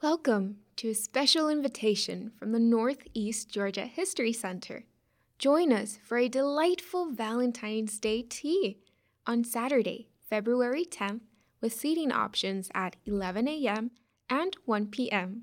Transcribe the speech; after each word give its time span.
Welcome 0.00 0.58
to 0.76 0.90
a 0.90 0.94
special 0.94 1.48
invitation 1.48 2.30
from 2.38 2.52
the 2.52 2.60
Northeast 2.60 3.50
Georgia 3.50 3.84
History 3.84 4.32
Center. 4.32 4.84
Join 5.40 5.72
us 5.72 5.98
for 6.04 6.18
a 6.18 6.28
delightful 6.28 7.10
Valentine's 7.10 7.98
Day 7.98 8.22
tea 8.22 8.78
on 9.26 9.42
Saturday, 9.42 10.06
February 10.30 10.84
10th, 10.84 11.22
with 11.60 11.72
seating 11.72 12.12
options 12.12 12.70
at 12.76 12.94
11 13.06 13.48
a.m. 13.48 13.90
and 14.30 14.56
1 14.66 14.86
p.m. 14.86 15.42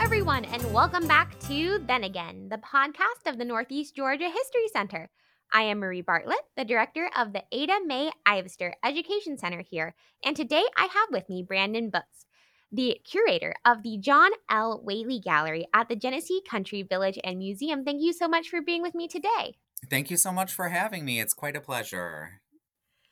everyone, 0.00 0.44
and 0.44 0.72
welcome 0.72 1.08
back 1.08 1.38
to 1.40 1.80
Then 1.88 2.04
Again, 2.04 2.48
the 2.48 2.58
podcast 2.58 3.28
of 3.28 3.36
the 3.36 3.44
Northeast 3.44 3.96
Georgia 3.96 4.28
History 4.28 4.68
Center. 4.72 5.10
I 5.52 5.62
am 5.62 5.80
Marie 5.80 6.02
Bartlett, 6.02 6.38
the 6.56 6.64
director 6.64 7.10
of 7.16 7.32
the 7.32 7.42
Ada 7.50 7.80
Mae 7.84 8.12
Ivester 8.26 8.74
Education 8.84 9.36
Center 9.36 9.60
here, 9.60 9.96
and 10.24 10.36
today 10.36 10.62
I 10.76 10.82
have 10.82 11.08
with 11.10 11.28
me 11.28 11.42
Brandon 11.42 11.90
Brooks, 11.90 12.26
the 12.70 13.00
curator 13.04 13.54
of 13.64 13.82
the 13.82 13.98
John 13.98 14.30
L. 14.48 14.84
Wehle 14.86 15.20
Gallery 15.22 15.66
at 15.74 15.88
the 15.88 15.96
Genesee 15.96 16.42
Country 16.48 16.84
Village 16.84 17.18
and 17.24 17.38
Museum. 17.38 17.84
Thank 17.84 18.00
you 18.00 18.12
so 18.12 18.28
much 18.28 18.48
for 18.48 18.62
being 18.62 18.82
with 18.82 18.94
me 18.94 19.08
today. 19.08 19.56
Thank 19.90 20.12
you 20.12 20.16
so 20.16 20.30
much 20.30 20.52
for 20.52 20.68
having 20.68 21.04
me. 21.04 21.18
It's 21.18 21.34
quite 21.34 21.56
a 21.56 21.60
pleasure. 21.60 22.40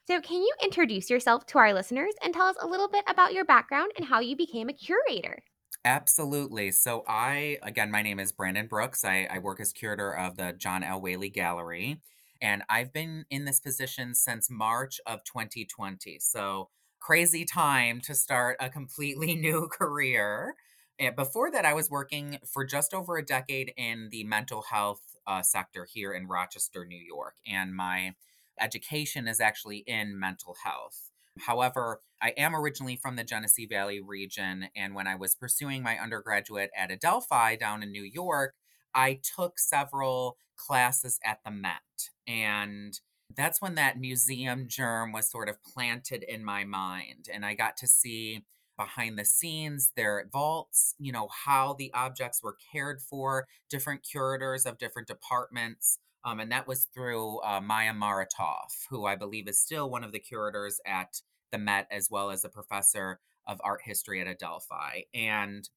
So, 0.06 0.20
can 0.20 0.40
you 0.40 0.52
introduce 0.62 1.10
yourself 1.10 1.46
to 1.46 1.58
our 1.58 1.74
listeners 1.74 2.14
and 2.22 2.32
tell 2.32 2.46
us 2.46 2.56
a 2.60 2.68
little 2.68 2.88
bit 2.88 3.04
about 3.08 3.32
your 3.32 3.44
background 3.44 3.90
and 3.96 4.06
how 4.06 4.20
you 4.20 4.36
became 4.36 4.68
a 4.68 4.72
curator? 4.72 5.42
Absolutely. 5.86 6.72
So, 6.72 7.04
I, 7.06 7.58
again, 7.62 7.92
my 7.92 8.02
name 8.02 8.18
is 8.18 8.32
Brandon 8.32 8.66
Brooks. 8.66 9.04
I, 9.04 9.28
I 9.30 9.38
work 9.38 9.60
as 9.60 9.72
curator 9.72 10.10
of 10.10 10.36
the 10.36 10.52
John 10.52 10.82
L. 10.82 11.00
Wehle 11.00 11.32
Gallery, 11.32 12.00
and 12.42 12.64
I've 12.68 12.92
been 12.92 13.24
in 13.30 13.44
this 13.44 13.60
position 13.60 14.12
since 14.16 14.50
March 14.50 15.00
of 15.06 15.22
2020. 15.22 16.18
So, 16.18 16.70
crazy 16.98 17.44
time 17.44 18.00
to 18.00 18.16
start 18.16 18.56
a 18.58 18.68
completely 18.68 19.36
new 19.36 19.68
career. 19.68 20.56
And 20.98 21.14
before 21.14 21.52
that, 21.52 21.64
I 21.64 21.72
was 21.74 21.88
working 21.88 22.38
for 22.44 22.64
just 22.64 22.92
over 22.92 23.16
a 23.16 23.24
decade 23.24 23.72
in 23.76 24.08
the 24.10 24.24
mental 24.24 24.62
health 24.62 25.02
uh, 25.24 25.42
sector 25.42 25.86
here 25.88 26.12
in 26.12 26.26
Rochester, 26.26 26.84
New 26.84 26.98
York. 26.98 27.36
And 27.46 27.76
my 27.76 28.16
education 28.60 29.28
is 29.28 29.40
actually 29.40 29.84
in 29.86 30.18
mental 30.18 30.56
health. 30.64 31.12
However, 31.38 32.00
I 32.22 32.30
am 32.36 32.54
originally 32.54 32.96
from 32.96 33.16
the 33.16 33.24
Genesee 33.24 33.66
Valley 33.66 34.00
region. 34.00 34.68
And 34.74 34.94
when 34.94 35.06
I 35.06 35.16
was 35.16 35.34
pursuing 35.34 35.82
my 35.82 35.98
undergraduate 35.98 36.70
at 36.76 36.90
Adelphi 36.90 37.56
down 37.56 37.82
in 37.82 37.92
New 37.92 38.02
York, 38.04 38.54
I 38.94 39.20
took 39.36 39.58
several 39.58 40.38
classes 40.56 41.18
at 41.24 41.40
the 41.44 41.50
Met. 41.50 41.80
And 42.26 42.98
that's 43.36 43.60
when 43.60 43.74
that 43.74 43.98
museum 43.98 44.66
germ 44.68 45.12
was 45.12 45.30
sort 45.30 45.48
of 45.48 45.62
planted 45.62 46.22
in 46.22 46.44
my 46.44 46.64
mind. 46.64 47.28
And 47.32 47.44
I 47.44 47.54
got 47.54 47.76
to 47.78 47.86
see 47.86 48.44
behind 48.78 49.18
the 49.18 49.24
scenes, 49.24 49.92
their 49.96 50.28
vaults, 50.32 50.94
you 50.98 51.10
know, 51.10 51.28
how 51.44 51.74
the 51.74 51.90
objects 51.94 52.42
were 52.42 52.56
cared 52.72 53.00
for, 53.00 53.46
different 53.70 54.02
curators 54.02 54.66
of 54.66 54.78
different 54.78 55.08
departments. 55.08 55.98
Um, 56.26 56.40
and 56.40 56.50
that 56.50 56.66
was 56.66 56.88
through 56.92 57.38
uh, 57.42 57.60
Maya 57.60 57.92
Muratov, 57.94 58.88
who 58.90 59.06
I 59.06 59.14
believe 59.14 59.46
is 59.46 59.60
still 59.60 59.88
one 59.88 60.02
of 60.02 60.10
the 60.10 60.18
curators 60.18 60.80
at 60.84 61.22
the 61.52 61.58
Met, 61.58 61.86
as 61.92 62.10
well 62.10 62.30
as 62.30 62.44
a 62.44 62.48
professor 62.48 63.20
of 63.46 63.60
art 63.62 63.80
history 63.84 64.20
at 64.20 64.26
Adelphi. 64.26 65.06
And 65.14 65.70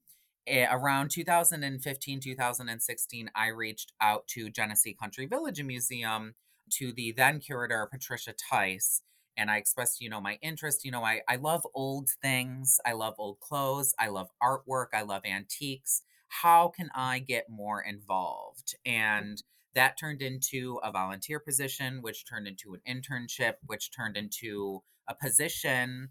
eh, 0.48 0.66
around 0.72 1.12
2015, 1.12 2.20
2016, 2.20 3.30
I 3.36 3.48
reached 3.50 3.94
out 4.02 4.28
to 4.30 4.50
Genesee 4.50 4.98
Country 5.00 5.28
Village 5.28 5.62
Museum 5.62 6.34
to 6.72 6.92
the 6.94 7.12
then 7.12 7.40
curator, 7.40 7.88
Patricia 7.92 8.34
Tice. 8.34 9.04
And 9.38 9.52
I 9.52 9.58
expressed, 9.58 10.02
you 10.02 10.10
know, 10.10 10.20
my 10.20 10.40
interest. 10.42 10.84
You 10.84 10.90
know, 10.90 11.04
I, 11.04 11.22
I 11.28 11.36
love 11.36 11.66
old 11.76 12.10
things. 12.24 12.80
I 12.88 12.94
love 12.94 13.14
old 13.20 13.40
clothes. 13.40 13.94
I 14.00 14.08
love 14.08 14.30
artwork. 14.42 14.88
I 14.94 15.04
love 15.04 15.22
antiques. 15.26 16.02
How 16.28 16.70
can 16.70 16.90
I 16.96 17.20
get 17.20 17.52
more 17.52 17.82
involved? 17.82 18.76
And 18.84 19.42
that 19.80 19.98
turned 19.98 20.22
into 20.22 20.78
a 20.84 20.92
volunteer 20.92 21.40
position, 21.40 22.02
which 22.02 22.26
turned 22.28 22.50
into 22.50 22.74
an 22.74 22.82
internship, 22.86 23.54
which 23.66 23.96
turned 23.96 24.18
into 24.18 24.84
a 25.08 25.16
position. 25.16 26.10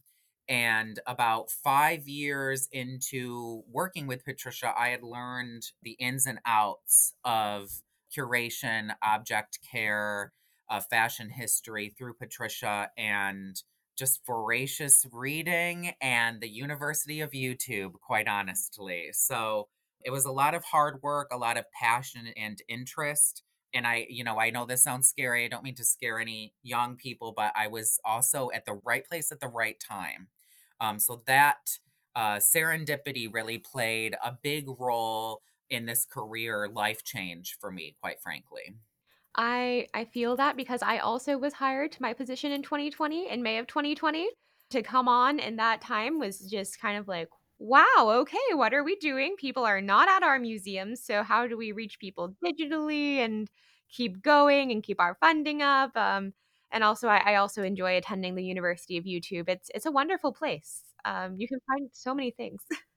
And 0.48 0.98
about 1.06 1.50
five 1.50 2.08
years 2.08 2.66
into 2.72 3.64
working 3.70 4.06
with 4.06 4.24
Patricia, 4.24 4.72
I 4.74 4.88
had 4.88 5.02
learned 5.02 5.64
the 5.82 5.98
ins 6.00 6.24
and 6.24 6.38
outs 6.46 7.12
of 7.26 7.82
curation, 8.16 8.94
object 9.02 9.58
care, 9.70 10.32
uh, 10.70 10.80
fashion 10.80 11.28
history 11.28 11.90
through 11.90 12.14
Patricia 12.14 12.88
and 12.96 13.62
just 13.98 14.24
voracious 14.26 15.04
reading 15.12 15.92
and 16.00 16.40
the 16.40 16.48
University 16.48 17.20
of 17.20 17.32
YouTube, 17.32 17.92
quite 18.00 18.28
honestly. 18.28 19.10
So 19.12 19.68
it 20.02 20.10
was 20.10 20.24
a 20.24 20.32
lot 20.32 20.54
of 20.54 20.64
hard 20.64 21.02
work, 21.02 21.28
a 21.30 21.36
lot 21.36 21.58
of 21.58 21.66
passion 21.78 22.28
and 22.34 22.62
interest. 22.66 23.42
And 23.74 23.86
I, 23.86 24.06
you 24.08 24.24
know, 24.24 24.38
I 24.38 24.50
know 24.50 24.64
this 24.64 24.82
sounds 24.82 25.08
scary. 25.08 25.44
I 25.44 25.48
don't 25.48 25.64
mean 25.64 25.74
to 25.76 25.84
scare 25.84 26.18
any 26.18 26.54
young 26.62 26.96
people, 26.96 27.32
but 27.32 27.52
I 27.54 27.68
was 27.68 28.00
also 28.04 28.50
at 28.52 28.64
the 28.64 28.80
right 28.84 29.04
place 29.04 29.30
at 29.30 29.40
the 29.40 29.48
right 29.48 29.78
time. 29.78 30.28
Um, 30.80 30.98
so 30.98 31.22
that 31.26 31.78
uh, 32.14 32.36
serendipity 32.36 33.32
really 33.32 33.58
played 33.58 34.16
a 34.24 34.32
big 34.32 34.66
role 34.68 35.42
in 35.70 35.86
this 35.86 36.04
career 36.04 36.68
life 36.68 37.04
change 37.04 37.58
for 37.60 37.70
me, 37.70 37.96
quite 38.00 38.20
frankly. 38.20 38.76
I 39.34 39.88
I 39.94 40.04
feel 40.04 40.36
that 40.36 40.56
because 40.56 40.82
I 40.82 40.98
also 40.98 41.38
was 41.38 41.54
hired 41.54 41.92
to 41.92 42.02
my 42.02 42.12
position 42.12 42.52
in 42.52 42.62
2020 42.62 43.28
in 43.28 43.42
May 43.42 43.58
of 43.58 43.66
2020 43.66 44.28
to 44.70 44.82
come 44.82 45.08
on 45.08 45.40
and 45.40 45.58
that 45.58 45.80
time 45.80 46.18
was 46.18 46.40
just 46.40 46.80
kind 46.80 46.98
of 46.98 47.08
like 47.08 47.28
wow 47.58 48.08
okay 48.20 48.38
what 48.54 48.72
are 48.72 48.84
we 48.84 48.94
doing 48.96 49.34
people 49.36 49.64
are 49.64 49.80
not 49.80 50.08
at 50.08 50.22
our 50.22 50.38
museums 50.38 51.02
so 51.02 51.22
how 51.22 51.46
do 51.46 51.56
we 51.56 51.72
reach 51.72 51.98
people 51.98 52.34
digitally 52.44 53.16
and 53.16 53.48
keep 53.88 54.22
going 54.22 54.70
and 54.70 54.82
keep 54.82 55.00
our 55.00 55.16
funding 55.20 55.60
up 55.62 55.96
um, 55.96 56.32
and 56.70 56.84
also 56.84 57.08
I, 57.08 57.32
I 57.32 57.34
also 57.36 57.62
enjoy 57.62 57.96
attending 57.96 58.34
the 58.36 58.44
University 58.44 58.96
of 58.96 59.04
YouTube 59.04 59.48
it's 59.48 59.70
it's 59.74 59.86
a 59.86 59.90
wonderful 59.92 60.32
place 60.32 60.84
um, 61.04 61.36
you 61.38 61.48
can 61.48 61.58
find 61.68 61.90
so 61.92 62.14
many 62.14 62.30
things 62.30 62.64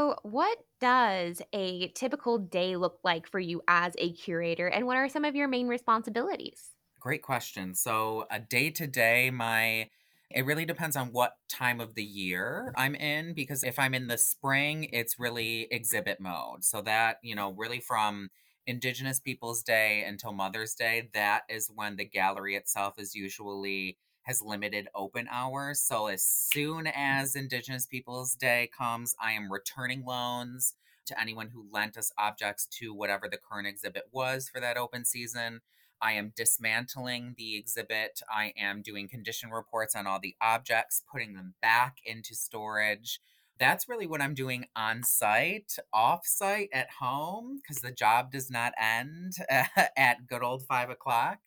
So, 0.00 0.16
what 0.22 0.58
does 0.80 1.42
a 1.52 1.88
typical 1.88 2.38
day 2.38 2.76
look 2.76 3.00
like 3.02 3.26
for 3.26 3.40
you 3.40 3.62
as 3.68 3.94
a 3.98 4.12
curator, 4.12 4.68
and 4.68 4.86
what 4.86 4.96
are 4.96 5.08
some 5.08 5.24
of 5.24 5.34
your 5.34 5.48
main 5.48 5.66
responsibilities? 5.68 6.76
Great 7.00 7.22
question. 7.22 7.74
So, 7.74 8.26
a 8.30 8.40
day 8.40 8.70
to 8.70 8.86
day, 8.86 9.30
my 9.30 9.90
it 10.30 10.44
really 10.44 10.64
depends 10.64 10.96
on 10.96 11.08
what 11.08 11.36
time 11.48 11.80
of 11.80 11.94
the 11.94 12.04
year 12.04 12.72
I'm 12.76 12.94
in 12.94 13.32
because 13.32 13.64
if 13.64 13.78
I'm 13.78 13.94
in 13.94 14.08
the 14.08 14.18
spring, 14.18 14.88
it's 14.92 15.18
really 15.18 15.68
exhibit 15.70 16.20
mode. 16.20 16.64
So 16.64 16.82
that, 16.82 17.18
you 17.22 17.34
know, 17.34 17.52
really 17.52 17.80
from 17.80 18.28
Indigenous 18.66 19.18
Peoples 19.18 19.62
Day 19.62 20.04
until 20.06 20.32
Mother's 20.32 20.74
Day, 20.74 21.08
that 21.14 21.42
is 21.48 21.70
when 21.74 21.96
the 21.96 22.04
gallery 22.04 22.54
itself 22.56 22.98
is 22.98 23.14
usually 23.14 23.96
has 24.28 24.42
limited 24.42 24.88
open 24.94 25.26
hours. 25.30 25.80
So 25.80 26.08
as 26.08 26.22
soon 26.22 26.84
mm. 26.84 26.92
as 26.94 27.34
Indigenous 27.34 27.86
Peoples 27.86 28.34
Day 28.34 28.68
comes, 28.76 29.14
I 29.18 29.32
am 29.32 29.50
returning 29.50 30.04
loans 30.04 30.74
to 31.06 31.18
anyone 31.18 31.48
who 31.48 31.64
lent 31.72 31.96
us 31.96 32.12
objects 32.18 32.66
to 32.78 32.92
whatever 32.92 33.26
the 33.26 33.38
current 33.38 33.66
exhibit 33.66 34.04
was 34.12 34.50
for 34.50 34.60
that 34.60 34.76
open 34.76 35.06
season. 35.06 35.60
I 36.00 36.12
am 36.12 36.32
dismantling 36.36 37.34
the 37.36 37.56
exhibit. 37.56 38.20
I 38.30 38.52
am 38.56 38.82
doing 38.82 39.08
condition 39.08 39.50
reports 39.50 39.96
on 39.96 40.06
all 40.06 40.20
the 40.20 40.36
objects, 40.40 41.02
putting 41.10 41.34
them 41.34 41.54
back 41.60 41.98
into 42.04 42.34
storage. 42.34 43.20
That's 43.58 43.88
really 43.88 44.06
what 44.06 44.20
I'm 44.20 44.34
doing 44.34 44.66
on 44.76 45.02
site, 45.02 45.76
off 45.92 46.26
site, 46.26 46.68
at 46.72 46.90
home, 47.00 47.60
because 47.60 47.82
the 47.82 47.90
job 47.90 48.30
does 48.30 48.50
not 48.50 48.72
end 48.80 49.32
at 49.50 50.26
good 50.28 50.42
old 50.42 50.64
five 50.64 50.90
o'clock. 50.90 51.38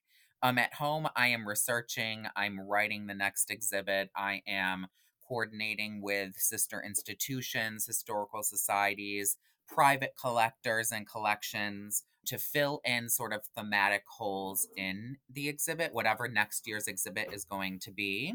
Um, 0.43 0.57
at 0.57 0.73
home, 0.73 1.07
I 1.15 1.27
am 1.27 1.47
researching, 1.47 2.25
I'm 2.35 2.59
writing 2.59 3.05
the 3.05 3.13
next 3.13 3.51
exhibit, 3.51 4.09
I 4.15 4.41
am 4.47 4.87
coordinating 5.25 6.01
with 6.01 6.35
sister 6.35 6.83
institutions, 6.85 7.85
historical 7.85 8.43
societies, 8.43 9.37
private 9.73 10.13
collectors, 10.19 10.91
and 10.91 11.07
collections 11.07 12.03
to 12.25 12.37
fill 12.37 12.81
in 12.85 13.09
sort 13.09 13.33
of 13.33 13.41
thematic 13.55 14.03
holes 14.17 14.67
in 14.77 15.17
the 15.29 15.49
exhibit, 15.49 15.93
whatever 15.93 16.27
next 16.27 16.67
year's 16.67 16.87
exhibit 16.87 17.29
is 17.33 17.45
going 17.45 17.79
to 17.79 17.91
be. 17.91 18.33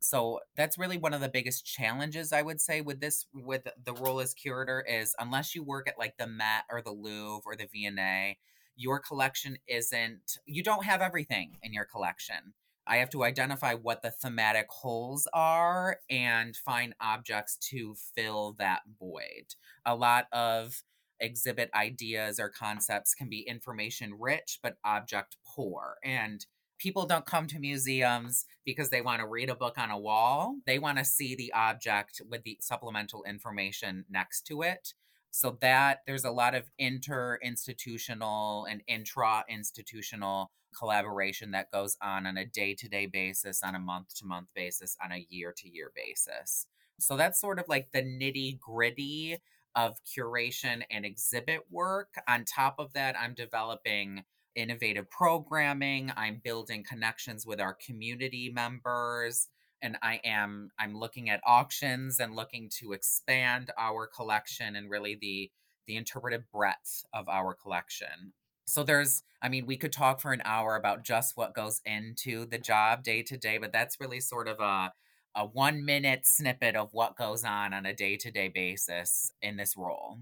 So 0.00 0.40
that's 0.56 0.78
really 0.78 0.98
one 0.98 1.14
of 1.14 1.20
the 1.20 1.28
biggest 1.28 1.64
challenges 1.64 2.32
I 2.32 2.42
would 2.42 2.60
say 2.60 2.80
with 2.80 3.00
this 3.00 3.26
with 3.32 3.68
the 3.84 3.94
role 3.94 4.20
as 4.20 4.34
curator 4.34 4.84
is 4.86 5.14
unless 5.18 5.54
you 5.54 5.62
work 5.62 5.88
at 5.88 5.98
like 5.98 6.16
the 6.18 6.26
Met 6.26 6.64
or 6.70 6.82
the 6.82 6.90
Louvre 6.90 7.42
or 7.44 7.54
the 7.56 7.68
V&A, 7.72 8.36
your 8.74 8.98
collection 8.98 9.58
isn't 9.68 10.38
you 10.44 10.62
don't 10.62 10.84
have 10.84 11.00
everything 11.00 11.56
in 11.62 11.72
your 11.72 11.84
collection. 11.84 12.54
I 12.86 12.96
have 12.96 13.10
to 13.10 13.24
identify 13.24 13.74
what 13.74 14.02
the 14.02 14.10
thematic 14.10 14.66
holes 14.68 15.28
are 15.32 15.98
and 16.10 16.56
find 16.56 16.94
objects 17.00 17.56
to 17.70 17.94
fill 18.14 18.56
that 18.58 18.80
void. 18.98 19.54
A 19.86 19.94
lot 19.94 20.26
of 20.32 20.82
exhibit 21.20 21.70
ideas 21.74 22.40
or 22.40 22.48
concepts 22.48 23.14
can 23.14 23.28
be 23.28 23.40
information 23.40 24.14
rich 24.18 24.58
but 24.62 24.78
object 24.84 25.36
poor. 25.46 25.96
And 26.02 26.44
people 26.78 27.06
don't 27.06 27.24
come 27.24 27.46
to 27.46 27.60
museums 27.60 28.44
because 28.64 28.90
they 28.90 29.00
want 29.00 29.20
to 29.20 29.28
read 29.28 29.48
a 29.48 29.54
book 29.54 29.78
on 29.78 29.90
a 29.90 29.98
wall. 29.98 30.56
They 30.66 30.80
want 30.80 30.98
to 30.98 31.04
see 31.04 31.36
the 31.36 31.52
object 31.52 32.20
with 32.28 32.42
the 32.42 32.58
supplemental 32.60 33.22
information 33.22 34.04
next 34.10 34.42
to 34.48 34.62
it. 34.62 34.94
So 35.30 35.56
that 35.60 36.00
there's 36.06 36.24
a 36.24 36.30
lot 36.30 36.54
of 36.56 36.64
inter-institutional 36.78 38.66
and 38.68 38.82
intra-institutional 38.86 40.50
collaboration 40.76 41.52
that 41.52 41.70
goes 41.70 41.96
on 42.02 42.26
on 42.26 42.36
a 42.36 42.46
day-to-day 42.46 43.06
basis, 43.06 43.62
on 43.62 43.74
a 43.74 43.80
month-to-month 43.80 44.48
basis, 44.54 44.96
on 45.02 45.12
a 45.12 45.26
year-to-year 45.28 45.92
basis. 45.94 46.66
So 46.98 47.16
that's 47.16 47.40
sort 47.40 47.58
of 47.58 47.68
like 47.68 47.88
the 47.92 48.02
nitty-gritty 48.02 49.38
of 49.74 49.98
curation 50.04 50.82
and 50.90 51.04
exhibit 51.04 51.60
work. 51.70 52.14
On 52.28 52.44
top 52.44 52.76
of 52.78 52.92
that, 52.92 53.16
I'm 53.18 53.34
developing 53.34 54.24
innovative 54.54 55.10
programming, 55.10 56.12
I'm 56.16 56.40
building 56.44 56.84
connections 56.84 57.46
with 57.46 57.60
our 57.60 57.74
community 57.74 58.50
members, 58.54 59.48
and 59.80 59.96
I 60.02 60.20
am 60.24 60.70
I'm 60.78 60.96
looking 60.96 61.30
at 61.30 61.40
auctions 61.46 62.20
and 62.20 62.36
looking 62.36 62.68
to 62.80 62.92
expand 62.92 63.70
our 63.78 64.06
collection 64.06 64.76
and 64.76 64.90
really 64.90 65.16
the 65.20 65.50
the 65.86 65.96
interpretive 65.96 66.50
breadth 66.52 67.04
of 67.12 67.28
our 67.28 67.54
collection. 67.54 68.34
So 68.66 68.82
there's 68.84 69.22
I 69.42 69.48
mean 69.48 69.66
we 69.66 69.76
could 69.76 69.92
talk 69.92 70.20
for 70.20 70.32
an 70.32 70.42
hour 70.44 70.76
about 70.76 71.04
just 71.04 71.36
what 71.36 71.54
goes 71.54 71.80
into 71.84 72.46
the 72.46 72.58
job 72.58 73.02
day 73.02 73.22
to 73.24 73.36
day, 73.36 73.58
but 73.58 73.72
that's 73.72 74.00
really 74.00 74.20
sort 74.20 74.48
of 74.48 74.60
a 74.60 74.92
a 75.34 75.46
one 75.46 75.84
minute 75.84 76.26
snippet 76.26 76.76
of 76.76 76.92
what 76.92 77.16
goes 77.16 77.44
on 77.44 77.72
on 77.72 77.86
a 77.86 77.94
day 77.94 78.16
to 78.18 78.30
day 78.30 78.48
basis 78.48 79.32
in 79.40 79.56
this 79.56 79.76
role. 79.76 80.20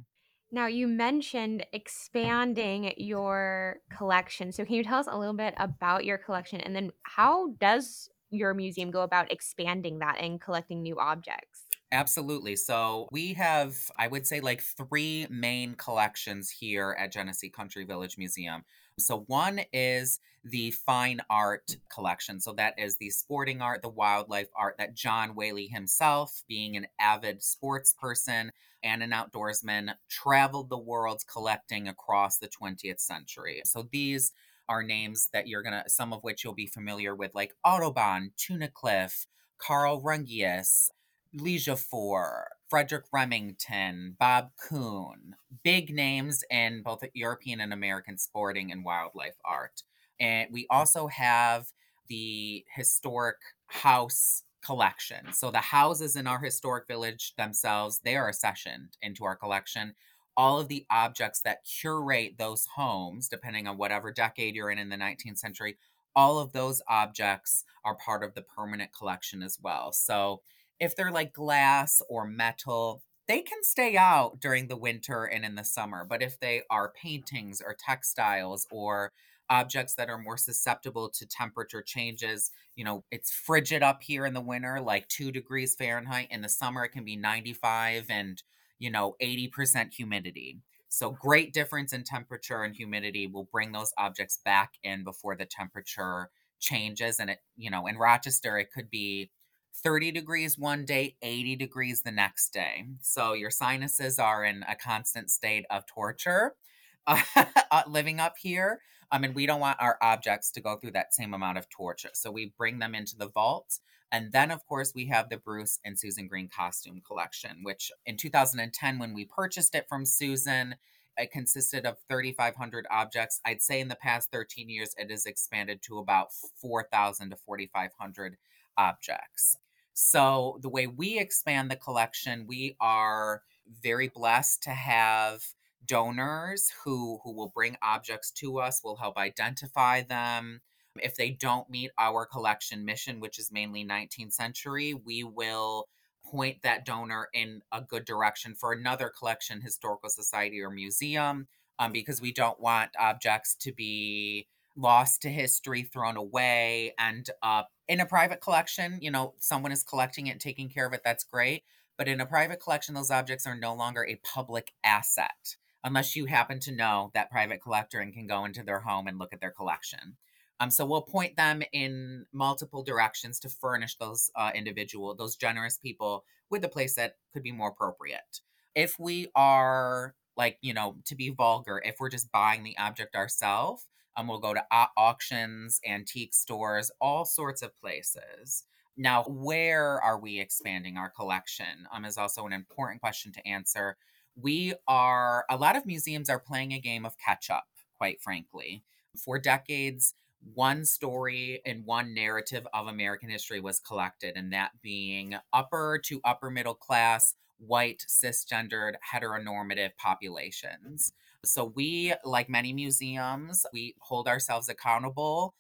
Now, 0.52 0.66
you 0.66 0.88
mentioned 0.88 1.64
expanding 1.72 2.92
your 2.96 3.80
collection. 3.90 4.50
So, 4.52 4.64
can 4.64 4.74
you 4.74 4.84
tell 4.84 4.98
us 4.98 5.06
a 5.08 5.16
little 5.16 5.34
bit 5.34 5.54
about 5.58 6.04
your 6.04 6.18
collection 6.18 6.60
and 6.60 6.74
then 6.74 6.92
how 7.02 7.52
does 7.60 8.08
your 8.30 8.54
museum 8.54 8.90
go 8.90 9.02
about 9.02 9.30
expanding 9.32 10.00
that 10.00 10.18
and 10.18 10.40
collecting 10.40 10.82
new 10.82 10.98
objects? 10.98 11.69
Absolutely. 11.92 12.54
So 12.54 13.08
we 13.10 13.34
have, 13.34 13.76
I 13.98 14.06
would 14.06 14.24
say, 14.26 14.40
like 14.40 14.60
three 14.62 15.26
main 15.28 15.74
collections 15.74 16.48
here 16.48 16.96
at 16.98 17.10
Genesee 17.10 17.50
Country 17.50 17.84
Village 17.84 18.16
Museum. 18.16 18.62
So 18.98 19.24
one 19.26 19.62
is 19.72 20.20
the 20.44 20.70
fine 20.70 21.20
art 21.28 21.76
collection. 21.92 22.38
So 22.40 22.52
that 22.52 22.74
is 22.78 22.96
the 22.96 23.10
sporting 23.10 23.60
art, 23.60 23.82
the 23.82 23.88
wildlife 23.88 24.48
art 24.54 24.76
that 24.78 24.94
John 24.94 25.34
Wehle 25.34 25.68
himself, 25.68 26.44
being 26.46 26.76
an 26.76 26.86
avid 27.00 27.42
sports 27.42 27.92
person 27.92 28.52
and 28.84 29.02
an 29.02 29.10
outdoorsman, 29.10 29.94
traveled 30.08 30.70
the 30.70 30.78
world 30.78 31.22
collecting 31.30 31.88
across 31.88 32.38
the 32.38 32.48
20th 32.48 33.00
century. 33.00 33.62
So 33.64 33.88
these 33.90 34.30
are 34.68 34.84
names 34.84 35.28
that 35.32 35.48
you're 35.48 35.62
gonna, 35.62 35.84
some 35.88 36.12
of 36.12 36.22
which 36.22 36.44
you'll 36.44 36.54
be 36.54 36.68
familiar 36.68 37.16
with, 37.16 37.34
like 37.34 37.52
Audubon, 37.64 38.30
Tunnicliffe, 38.38 39.26
Carl 39.58 40.00
Rungius, 40.00 40.88
Liljefors, 41.36 42.44
Frederick 42.68 43.04
Remington, 43.12 44.16
Bob 44.18 44.50
Kuhn, 44.56 45.34
big 45.62 45.94
names 45.94 46.44
in 46.50 46.82
both 46.82 47.04
European 47.14 47.60
and 47.60 47.72
American 47.72 48.18
sporting 48.18 48.70
and 48.72 48.84
wildlife 48.84 49.36
art. 49.44 49.82
And 50.18 50.48
we 50.52 50.66
also 50.70 51.06
have 51.08 51.66
the 52.08 52.64
historic 52.74 53.36
house 53.66 54.42
collection. 54.64 55.32
So 55.32 55.50
the 55.50 55.58
houses 55.58 56.16
in 56.16 56.26
our 56.26 56.38
historic 56.38 56.86
village 56.86 57.34
themselves, 57.36 58.00
they 58.04 58.16
are 58.16 58.30
accessioned 58.30 58.94
into 59.00 59.24
our 59.24 59.36
collection. 59.36 59.94
All 60.36 60.60
of 60.60 60.68
the 60.68 60.86
objects 60.90 61.40
that 61.42 61.64
curate 61.64 62.34
those 62.38 62.66
homes, 62.74 63.28
depending 63.28 63.66
on 63.66 63.78
whatever 63.78 64.12
decade 64.12 64.54
you're 64.54 64.70
in 64.70 64.78
in 64.78 64.88
the 64.88 64.96
19th 64.96 65.38
century, 65.38 65.76
all 66.14 66.38
of 66.38 66.52
those 66.52 66.82
objects 66.88 67.64
are 67.84 67.94
part 67.94 68.22
of 68.22 68.34
the 68.34 68.42
permanent 68.42 68.92
collection 68.92 69.42
as 69.42 69.58
well. 69.62 69.92
So 69.92 70.42
if 70.80 70.96
they're 70.96 71.12
like 71.12 71.32
glass 71.32 72.02
or 72.08 72.26
metal, 72.26 73.02
they 73.28 73.42
can 73.42 73.62
stay 73.62 73.96
out 73.96 74.40
during 74.40 74.66
the 74.68 74.76
winter 74.76 75.24
and 75.24 75.44
in 75.44 75.54
the 75.54 75.64
summer. 75.64 76.04
But 76.04 76.22
if 76.22 76.40
they 76.40 76.62
are 76.70 76.92
paintings 77.00 77.60
or 77.64 77.76
textiles 77.78 78.66
or 78.70 79.12
objects 79.48 79.94
that 79.96 80.08
are 80.08 80.18
more 80.18 80.36
susceptible 80.36 81.10
to 81.10 81.26
temperature 81.26 81.82
changes, 81.82 82.50
you 82.76 82.84
know, 82.84 83.04
it's 83.10 83.30
frigid 83.32 83.82
up 83.82 84.02
here 84.02 84.24
in 84.24 84.34
the 84.34 84.40
winter, 84.40 84.80
like 84.80 85.08
two 85.08 85.30
degrees 85.30 85.74
Fahrenheit. 85.74 86.28
In 86.30 86.42
the 86.42 86.48
summer, 86.48 86.84
it 86.84 86.90
can 86.90 87.04
be 87.04 87.16
95 87.16 88.06
and, 88.08 88.42
you 88.78 88.90
know, 88.90 89.16
80% 89.20 89.92
humidity. 89.94 90.60
So, 90.88 91.10
great 91.10 91.52
difference 91.52 91.92
in 91.92 92.02
temperature 92.04 92.62
and 92.62 92.74
humidity 92.74 93.26
will 93.26 93.48
bring 93.52 93.72
those 93.72 93.92
objects 93.98 94.40
back 94.44 94.72
in 94.82 95.04
before 95.04 95.36
the 95.36 95.46
temperature 95.46 96.30
changes. 96.58 97.20
And 97.20 97.30
it, 97.30 97.38
you 97.56 97.70
know, 97.70 97.86
in 97.86 97.96
Rochester, 97.96 98.58
it 98.58 98.72
could 98.72 98.90
be 98.90 99.30
30 99.74 100.12
degrees 100.12 100.58
one 100.58 100.84
day, 100.84 101.16
80 101.22 101.56
degrees 101.56 102.02
the 102.02 102.10
next 102.10 102.52
day. 102.52 102.86
So 103.00 103.32
your 103.32 103.50
sinuses 103.50 104.18
are 104.18 104.44
in 104.44 104.64
a 104.68 104.74
constant 104.74 105.30
state 105.30 105.64
of 105.70 105.86
torture 105.86 106.54
uh, 107.06 107.82
living 107.86 108.20
up 108.20 108.34
here. 108.40 108.80
I 109.10 109.18
mean, 109.18 109.34
we 109.34 109.46
don't 109.46 109.60
want 109.60 109.78
our 109.80 109.98
objects 110.00 110.50
to 110.52 110.60
go 110.60 110.76
through 110.76 110.92
that 110.92 111.14
same 111.14 111.34
amount 111.34 111.58
of 111.58 111.68
torture. 111.68 112.10
So 112.14 112.30
we 112.30 112.52
bring 112.56 112.78
them 112.78 112.94
into 112.94 113.16
the 113.16 113.28
vault. 113.28 113.78
And 114.12 114.32
then, 114.32 114.50
of 114.50 114.66
course, 114.66 114.92
we 114.94 115.06
have 115.06 115.28
the 115.28 115.36
Bruce 115.36 115.78
and 115.84 115.98
Susan 115.98 116.26
Greene 116.26 116.48
costume 116.54 117.00
collection, 117.06 117.58
which 117.62 117.92
in 118.06 118.16
2010, 118.16 118.98
when 118.98 119.14
we 119.14 119.24
purchased 119.24 119.74
it 119.74 119.86
from 119.88 120.04
Susan, 120.04 120.76
it 121.16 121.30
consisted 121.30 121.86
of 121.86 121.98
3,500 122.08 122.86
objects. 122.90 123.40
I'd 123.44 123.62
say 123.62 123.80
in 123.80 123.88
the 123.88 123.96
past 123.96 124.30
13 124.32 124.68
years, 124.68 124.94
it 124.96 125.10
has 125.10 125.26
expanded 125.26 125.80
to 125.82 125.98
about 125.98 126.28
4,000 126.60 127.30
to 127.30 127.36
4,500 127.36 128.36
objects. 128.80 129.56
So, 129.92 130.58
the 130.62 130.70
way 130.70 130.86
we 130.86 131.18
expand 131.18 131.70
the 131.70 131.76
collection, 131.76 132.46
we 132.46 132.76
are 132.80 133.42
very 133.82 134.08
blessed 134.08 134.62
to 134.62 134.70
have 134.70 135.42
donors 135.86 136.72
who 136.84 137.20
who 137.22 137.32
will 137.32 137.52
bring 137.54 137.76
objects 137.82 138.30
to 138.30 138.58
us, 138.58 138.80
will 138.82 138.96
help 138.96 139.18
identify 139.18 140.02
them. 140.02 140.62
If 140.96 141.16
they 141.16 141.30
don't 141.30 141.68
meet 141.70 141.90
our 141.98 142.24
collection 142.24 142.84
mission, 142.84 143.20
which 143.20 143.38
is 143.38 143.52
mainly 143.52 143.84
19th 143.84 144.32
century, 144.32 144.94
we 144.94 145.22
will 145.22 145.86
point 146.24 146.62
that 146.62 146.84
donor 146.84 147.28
in 147.32 147.62
a 147.72 147.80
good 147.80 148.04
direction 148.04 148.54
for 148.54 148.72
another 148.72 149.12
collection, 149.16 149.60
historical 149.60 150.10
society 150.10 150.60
or 150.60 150.70
museum, 150.70 151.48
um, 151.78 151.92
because 151.92 152.20
we 152.20 152.32
don't 152.32 152.60
want 152.60 152.90
objects 152.98 153.54
to 153.56 153.72
be 153.72 154.46
lost 154.76 155.22
to 155.22 155.28
history, 155.28 155.82
thrown 155.82 156.16
away, 156.16 156.94
and 156.98 157.28
up 157.42 157.70
in 157.88 158.00
a 158.00 158.06
private 158.06 158.40
collection. 158.40 158.98
You 159.00 159.10
know, 159.10 159.34
someone 159.38 159.72
is 159.72 159.82
collecting 159.82 160.26
it, 160.26 160.40
taking 160.40 160.68
care 160.68 160.86
of 160.86 160.92
it. 160.92 161.02
That's 161.04 161.24
great. 161.24 161.64
But 161.96 162.08
in 162.08 162.20
a 162.20 162.26
private 162.26 162.62
collection, 162.62 162.94
those 162.94 163.10
objects 163.10 163.46
are 163.46 163.54
no 163.54 163.74
longer 163.74 164.04
a 164.04 164.20
public 164.24 164.72
asset 164.82 165.56
unless 165.84 166.14
you 166.14 166.26
happen 166.26 166.60
to 166.60 166.72
know 166.72 167.10
that 167.14 167.30
private 167.30 167.62
collector 167.62 168.00
and 168.00 168.12
can 168.12 168.26
go 168.26 168.44
into 168.44 168.62
their 168.62 168.80
home 168.80 169.06
and 169.06 169.18
look 169.18 169.32
at 169.32 169.40
their 169.40 169.50
collection. 169.50 170.16
Um, 170.60 170.70
so 170.70 170.84
we'll 170.84 171.02
point 171.02 171.36
them 171.36 171.62
in 171.72 172.26
multiple 172.32 172.82
directions 172.82 173.40
to 173.40 173.48
furnish 173.48 173.96
those 173.96 174.30
uh, 174.36 174.50
individual, 174.54 175.14
those 175.14 175.36
generous 175.36 175.78
people 175.78 176.24
with 176.50 176.64
a 176.64 176.68
place 176.68 176.94
that 176.96 177.16
could 177.32 177.42
be 177.42 177.52
more 177.52 177.68
appropriate. 177.70 178.40
If 178.74 178.98
we 178.98 179.28
are 179.34 180.14
like, 180.36 180.58
you 180.60 180.74
know, 180.74 180.96
to 181.06 181.14
be 181.14 181.30
vulgar, 181.30 181.80
if 181.84 181.96
we're 181.98 182.10
just 182.10 182.30
buying 182.30 182.62
the 182.62 182.76
object 182.78 183.14
ourselves, 183.16 183.86
Um, 184.20 184.28
we'll 184.28 184.38
go 184.38 184.52
to 184.52 184.64
au- 184.70 184.92
auctions, 184.98 185.80
antique 185.86 186.34
stores, 186.34 186.90
all 187.00 187.24
sorts 187.24 187.62
of 187.62 187.74
places. 187.76 188.64
Now, 188.96 189.24
where 189.24 189.98
are 190.02 190.18
we 190.18 190.40
expanding 190.40 190.98
our 190.98 191.08
collection? 191.08 191.86
Um, 191.90 192.04
is 192.04 192.18
also 192.18 192.46
an 192.46 192.52
important 192.52 193.00
question 193.00 193.32
to 193.32 193.48
answer. 193.48 193.96
We 194.36 194.74
are, 194.86 195.46
a 195.48 195.56
lot 195.56 195.76
of 195.76 195.86
museums 195.86 196.28
are 196.28 196.38
playing 196.38 196.72
a 196.72 196.80
game 196.80 197.06
of 197.06 197.16
catch 197.16 197.48
up, 197.48 197.64
quite 197.96 198.20
frankly. 198.20 198.82
For 199.16 199.38
decades, 199.38 200.12
one 200.54 200.84
story 200.84 201.62
and 201.64 201.86
one 201.86 202.12
narrative 202.12 202.66
of 202.74 202.88
American 202.88 203.30
history 203.30 203.60
was 203.60 203.80
collected, 203.80 204.36
and 204.36 204.52
that 204.52 204.72
being 204.82 205.36
upper 205.52 205.98
to 206.04 206.20
upper 206.24 206.50
middle 206.50 206.74
class, 206.74 207.34
white, 207.58 208.04
cisgendered, 208.06 208.94
heteronormative 209.14 209.96
populations. 209.96 211.12
So 211.44 211.72
we, 211.74 212.14
like 212.24 212.48
many 212.48 212.72
museums, 212.72 213.64
we 213.72 213.94
hold 214.00 214.28
ourselves 214.28 214.68
accountable 214.68 215.54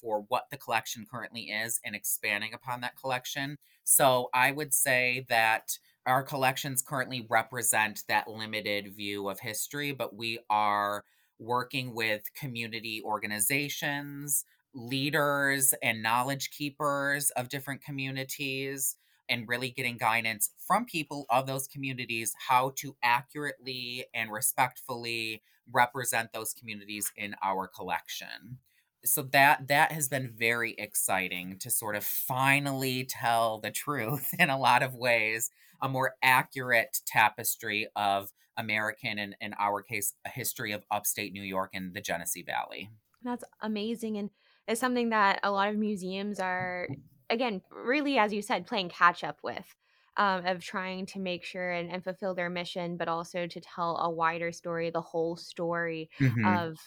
for 0.00 0.24
what 0.28 0.44
the 0.50 0.56
collection 0.56 1.06
currently 1.10 1.42
is 1.50 1.80
and 1.84 1.94
expanding 1.94 2.54
upon 2.54 2.80
that 2.80 2.96
collection. 3.00 3.56
So 3.84 4.28
I 4.34 4.50
would 4.50 4.72
say 4.72 5.26
that 5.28 5.78
our 6.06 6.22
collections 6.22 6.82
currently 6.82 7.26
represent 7.28 8.02
that 8.08 8.28
limited 8.28 8.94
view 8.94 9.28
of 9.28 9.40
history, 9.40 9.92
but 9.92 10.14
we 10.14 10.38
are 10.48 11.04
working 11.38 11.94
with 11.94 12.22
community 12.38 13.02
organizations, 13.04 14.44
leaders, 14.74 15.74
and 15.82 16.02
knowledge 16.02 16.50
keepers 16.50 17.30
of 17.30 17.48
different 17.48 17.82
communities 17.82 18.96
and 19.28 19.48
really 19.48 19.70
getting 19.70 19.96
guidance 19.96 20.50
from 20.58 20.84
people 20.84 21.26
of 21.30 21.46
those 21.46 21.66
communities 21.66 22.34
how 22.48 22.72
to 22.76 22.96
accurately 23.02 24.06
and 24.14 24.30
respectfully 24.30 25.42
represent 25.72 26.32
those 26.32 26.52
communities 26.52 27.12
in 27.16 27.34
our 27.42 27.66
collection. 27.66 28.58
So 29.04 29.22
that 29.22 29.68
that 29.68 29.92
has 29.92 30.08
been 30.08 30.32
very 30.36 30.74
exciting 30.78 31.58
to 31.60 31.70
sort 31.70 31.96
of 31.96 32.04
finally 32.04 33.04
tell 33.04 33.58
the 33.58 33.70
truth 33.70 34.34
in 34.38 34.50
a 34.50 34.58
lot 34.58 34.82
of 34.82 34.94
ways 34.94 35.50
a 35.80 35.88
more 35.88 36.14
accurate 36.22 37.00
tapestry 37.06 37.86
of 37.94 38.32
american 38.56 39.18
and 39.18 39.36
in 39.42 39.54
our 39.58 39.82
case 39.82 40.14
a 40.24 40.30
history 40.30 40.72
of 40.72 40.82
upstate 40.90 41.34
new 41.34 41.42
york 41.42 41.70
and 41.74 41.92
the 41.94 42.00
genesee 42.00 42.42
valley. 42.42 42.90
That's 43.22 43.44
amazing 43.60 44.16
and 44.16 44.30
it's 44.66 44.80
something 44.80 45.10
that 45.10 45.40
a 45.42 45.50
lot 45.50 45.68
of 45.68 45.76
museums 45.76 46.40
are 46.40 46.88
again, 47.30 47.62
really, 47.70 48.18
as 48.18 48.32
you 48.32 48.42
said, 48.42 48.66
playing 48.66 48.90
catch 48.90 49.24
up 49.24 49.38
with. 49.42 49.74
Um, 50.18 50.46
of 50.46 50.64
trying 50.64 51.04
to 51.08 51.18
make 51.18 51.44
sure 51.44 51.72
and, 51.72 51.92
and, 51.92 52.02
fulfill 52.02 52.34
their 52.34 52.48
mission, 52.48 52.96
but 52.96 53.06
also 53.06 53.46
to 53.46 53.60
tell 53.60 53.98
a 53.98 54.10
wider 54.10 54.50
story, 54.50 54.88
the 54.88 55.02
whole 55.02 55.36
story 55.36 56.08
mm-hmm. 56.18 56.42
of 56.46 56.78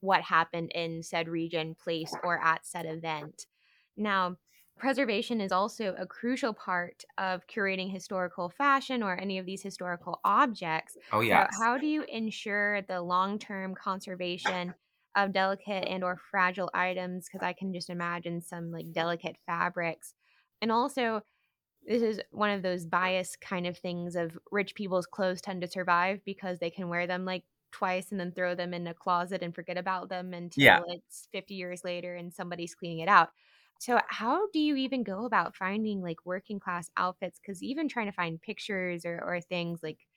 what 0.00 0.22
happened 0.22 0.72
in 0.74 1.02
said 1.02 1.28
region, 1.28 1.74
place, 1.74 2.14
or 2.24 2.42
at 2.42 2.64
said 2.64 2.86
event. 2.86 3.44
Now, 3.94 4.36
preservation 4.78 5.40
is 5.40 5.52
also 5.52 5.94
a 5.98 6.06
crucial 6.06 6.54
part 6.54 7.04
of 7.18 7.46
curating 7.46 7.92
historical 7.92 8.48
fashion 8.48 9.02
or 9.02 9.20
any 9.20 9.38
of 9.38 9.44
these 9.44 9.62
historical 9.62 10.20
objects. 10.24 10.96
Oh, 11.12 11.20
yeah. 11.20 11.48
So 11.50 11.62
how 11.62 11.78
do 11.78 11.86
you 11.86 12.04
ensure 12.04 12.82
the 12.82 13.02
long 13.02 13.38
term 13.38 13.74
conservation 13.74 14.74
of 15.16 15.32
delicate 15.32 15.88
and 15.88 16.04
or 16.04 16.16
fragile 16.30 16.70
items 16.74 17.26
because 17.28 17.44
I 17.44 17.52
can 17.52 17.72
just 17.72 17.90
imagine 17.90 18.40
some 18.40 18.70
like 18.70 18.92
delicate 18.92 19.36
fabrics. 19.46 20.14
And 20.62 20.72
also 20.72 21.22
this 21.86 22.02
is 22.02 22.20
one 22.30 22.50
of 22.50 22.62
those 22.62 22.86
bias 22.86 23.36
kind 23.36 23.66
of 23.66 23.78
things 23.78 24.16
of 24.16 24.38
rich 24.50 24.74
people's 24.74 25.06
clothes 25.06 25.40
tend 25.40 25.62
to 25.62 25.68
survive 25.68 26.20
because 26.24 26.58
they 26.58 26.70
can 26.70 26.88
wear 26.88 27.06
them 27.06 27.24
like 27.24 27.44
twice 27.72 28.10
and 28.10 28.20
then 28.20 28.32
throw 28.32 28.54
them 28.54 28.74
in 28.74 28.86
a 28.86 28.94
closet 28.94 29.42
and 29.42 29.54
forget 29.54 29.78
about 29.78 30.08
them 30.08 30.34
until 30.34 30.64
yeah. 30.64 30.80
it's 30.88 31.28
50 31.32 31.54
years 31.54 31.84
later 31.84 32.14
and 32.16 32.32
somebody's 32.32 32.74
cleaning 32.74 33.00
it 33.00 33.08
out. 33.08 33.30
So 33.80 34.00
how 34.08 34.48
do 34.52 34.58
you 34.58 34.74
even 34.76 35.02
go 35.04 35.24
about 35.24 35.54
finding 35.56 36.02
like 36.02 36.26
working 36.26 36.58
class 36.58 36.90
outfits 36.96 37.38
cuz 37.38 37.62
even 37.62 37.88
trying 37.88 38.06
to 38.06 38.12
find 38.12 38.40
pictures 38.40 39.04
or 39.06 39.22
or 39.22 39.40
things 39.40 39.82
like 39.82 40.07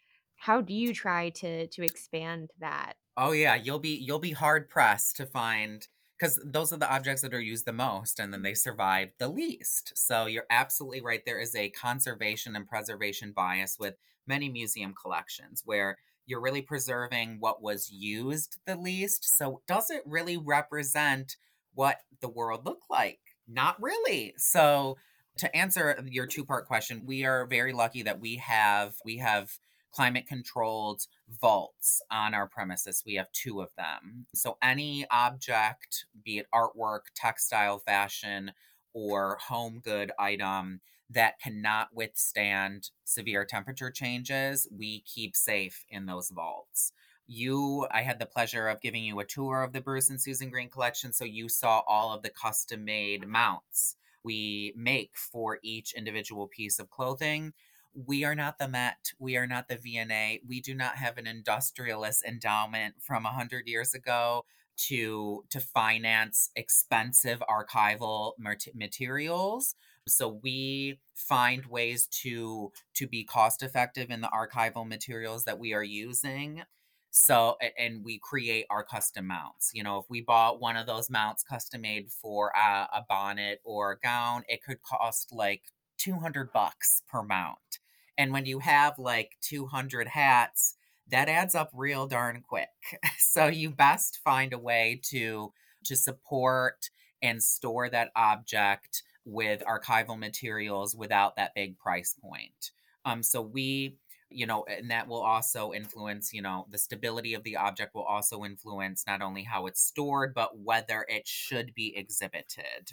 how 0.42 0.60
do 0.60 0.74
you 0.74 0.92
try 0.92 1.30
to 1.30 1.68
to 1.68 1.84
expand 1.84 2.50
that? 2.60 2.94
Oh 3.16 3.32
yeah, 3.32 3.56
you'll 3.56 3.80
be 3.80 3.96
you'll 3.96 4.20
be 4.20 4.32
hard 4.32 4.70
pressed 4.70 5.16
to 5.18 5.28
find 5.28 5.88
because 6.18 6.40
those 6.44 6.74
are 6.74 6.78
the 6.78 6.92
objects 6.92 7.22
that 7.22 7.34
are 7.34 7.40
used 7.40 7.66
the 7.66 7.74
most 7.74 8.20
and 8.20 8.34
then 8.34 8.42
they 8.42 8.52
mm-hmm. 8.52 8.70
survive 8.70 9.10
the 9.20 9.28
least. 9.28 9.94
So 9.96 10.26
you're 10.26 10.48
absolutely 10.50 11.02
right. 11.02 11.22
There 11.24 11.40
is 11.40 11.56
a 11.56 11.70
conservation 11.70 12.56
and 12.56 12.68
preservation 12.68 13.34
bias 13.36 13.78
with 13.80 13.96
many 14.26 14.50
museum 14.50 14.96
collections 15.00 15.62
where 15.64 15.98
you're 16.26 16.42
really 16.42 16.62
preserving 16.64 17.38
what 17.40 17.62
was 17.62 17.92
used 17.92 18.58
the 18.66 18.76
least. 18.76 19.38
So 19.38 19.62
does 19.68 19.92
it 19.92 20.02
really 20.08 20.38
represent 20.38 21.38
what 21.76 21.98
the 22.20 22.30
world 22.30 22.66
looked 22.66 22.90
like? 22.90 23.20
Not 23.48 23.80
really. 23.80 24.34
So 24.38 24.98
to 25.38 25.56
answer 25.56 26.04
your 26.08 26.26
two 26.26 26.46
part 26.46 26.66
question, 26.66 27.04
we 27.06 27.26
are 27.26 27.46
very 27.46 27.74
lucky 27.74 28.02
that 28.04 28.20
we 28.20 28.38
have 28.38 28.96
we 29.06 29.18
have 29.18 29.52
climate 29.92 30.28
controlled 30.28 31.02
vaults 31.42 32.02
on 32.10 32.34
our 32.34 32.48
premises. 32.48 33.04
We 33.06 33.16
have 33.16 33.32
two 33.32 33.62
of 33.62 33.70
them. 33.78 34.26
So 34.34 34.58
any 34.62 35.06
object, 35.10 36.06
be 36.24 36.38
it 36.38 36.48
artwork, 36.54 37.02
textile, 37.16 37.80
fashion, 37.80 38.52
or 38.94 39.38
home 39.48 39.82
good 39.84 40.12
item 40.20 40.82
that 41.10 41.40
cannot 41.40 41.90
withstand 41.94 42.90
severe 43.04 43.46
temperature 43.46 43.92
changes, 43.92 44.68
we 44.72 45.02
keep 45.02 45.36
safe 45.36 45.86
in 45.90 46.06
those 46.06 46.30
vaults. 46.30 46.94
You, 47.28 47.88
I 47.92 48.02
had 48.02 48.20
the 48.20 48.26
pleasure 48.26 48.68
of 48.68 48.82
giving 48.82 49.04
you 49.04 49.20
a 49.20 49.26
tour 49.26 49.62
of 49.64 49.74
the 49.74 49.82
Bruce 49.82 50.10
and 50.10 50.20
Susan 50.20 50.50
Greene 50.50 50.70
collection, 50.70 51.14
so 51.14 51.24
you 51.24 51.48
saw 51.48 51.82
all 51.88 52.14
of 52.14 52.24
the 52.24 52.30
custom 52.30 52.84
made 52.84 53.28
mounts 53.28 53.96
we 54.24 54.74
make 54.76 55.18
for 55.18 55.60
each 55.64 55.94
individual 55.94 56.48
piece 56.48 56.80
of 56.80 56.90
clothing 56.90 57.54
we 57.94 58.24
are 58.24 58.36
not 58.36 58.58
the 58.58 58.68
Met. 58.68 59.12
We 59.20 59.38
are 59.38 59.48
not 59.48 59.68
the 59.68 59.78
V&A. 59.78 60.42
We 60.48 60.62
do 60.62 60.74
not 60.74 60.96
have 60.96 61.18
an 61.18 61.28
industrialist 61.28 62.24
endowment 62.26 62.96
from 63.00 63.24
100 63.24 63.68
years 63.68 63.94
ago 63.94 64.46
to 64.78 65.44
to 65.50 65.60
finance 65.60 66.50
expensive 66.56 67.44
archival 67.50 68.34
materials 68.74 69.76
so 70.08 70.40
we 70.42 71.00
find 71.14 71.66
ways 71.68 72.08
to 72.08 72.72
to 72.96 73.08
be 73.08 73.24
cost 73.24 73.62
effective 73.62 74.10
in 74.10 74.22
the 74.22 74.30
archival 74.30 74.88
materials 74.88 75.46
that 75.46 75.60
we 75.60 75.74
are 75.74 75.84
using 75.84 76.64
so 77.12 77.58
and 77.78 78.04
we 78.04 78.18
create 78.18 78.66
our 78.70 78.84
custom 78.84 79.28
mounts 79.28 79.72
you 79.74 79.84
know 79.84 80.00
if 80.00 80.06
we 80.10 80.22
bought 80.22 80.60
one 80.60 80.78
of 80.78 80.88
those 80.88 81.10
mounts 81.10 81.44
custom 81.44 81.82
made 81.82 82.10
for 82.10 82.52
a, 82.56 82.88
a 82.94 83.06
bonnet 83.08 83.60
or 83.64 83.92
a 83.92 84.00
gown 84.00 84.44
it 84.48 84.64
could 84.64 84.82
cost 84.82 85.32
like 85.32 85.64
200 85.98 86.52
bucks 86.52 87.04
per 87.08 87.22
mount 87.22 87.81
and 88.22 88.32
when 88.32 88.46
you 88.46 88.60
have 88.60 89.00
like 89.00 89.32
200 89.42 90.10
hats, 90.10 90.76
that 91.10 91.28
adds 91.28 91.56
up 91.56 91.72
real 91.74 92.06
darn 92.06 92.44
quick. 92.48 92.70
so 93.18 93.48
you 93.48 93.72
best 93.72 94.20
find 94.24 94.54
a 94.54 94.60
way 94.60 95.02
to 95.10 95.52
to 95.86 95.96
support 95.96 96.92
and 97.24 97.42
store 97.42 97.90
that 97.90 98.12
object 98.16 99.02
with 99.26 99.64
archival 99.66 100.20
materials 100.20 100.96
without 100.96 101.36
that 101.36 101.56
big 101.56 101.80
price 101.80 102.16
point. 102.22 102.70
Um, 103.06 103.24
so 103.24 103.42
we, 103.42 103.98
you 104.30 104.46
know, 104.46 104.66
and 104.66 104.92
that 104.92 105.08
will 105.08 105.24
also 105.24 105.74
influence, 105.74 106.32
you 106.32 106.44
know, 106.44 106.68
the 106.70 106.78
stability 106.78 107.34
of 107.34 107.42
the 107.42 107.58
object 107.58 107.96
will 107.96 108.04
also 108.04 108.44
influence 108.44 109.04
not 109.08 109.24
only 109.24 109.46
how 109.46 109.66
it's 109.66 109.82
stored, 109.82 110.36
but 110.36 110.60
whether 110.60 111.08
it 111.10 111.28
should 111.28 111.74
be 111.74 111.98
exhibited. 111.98 112.92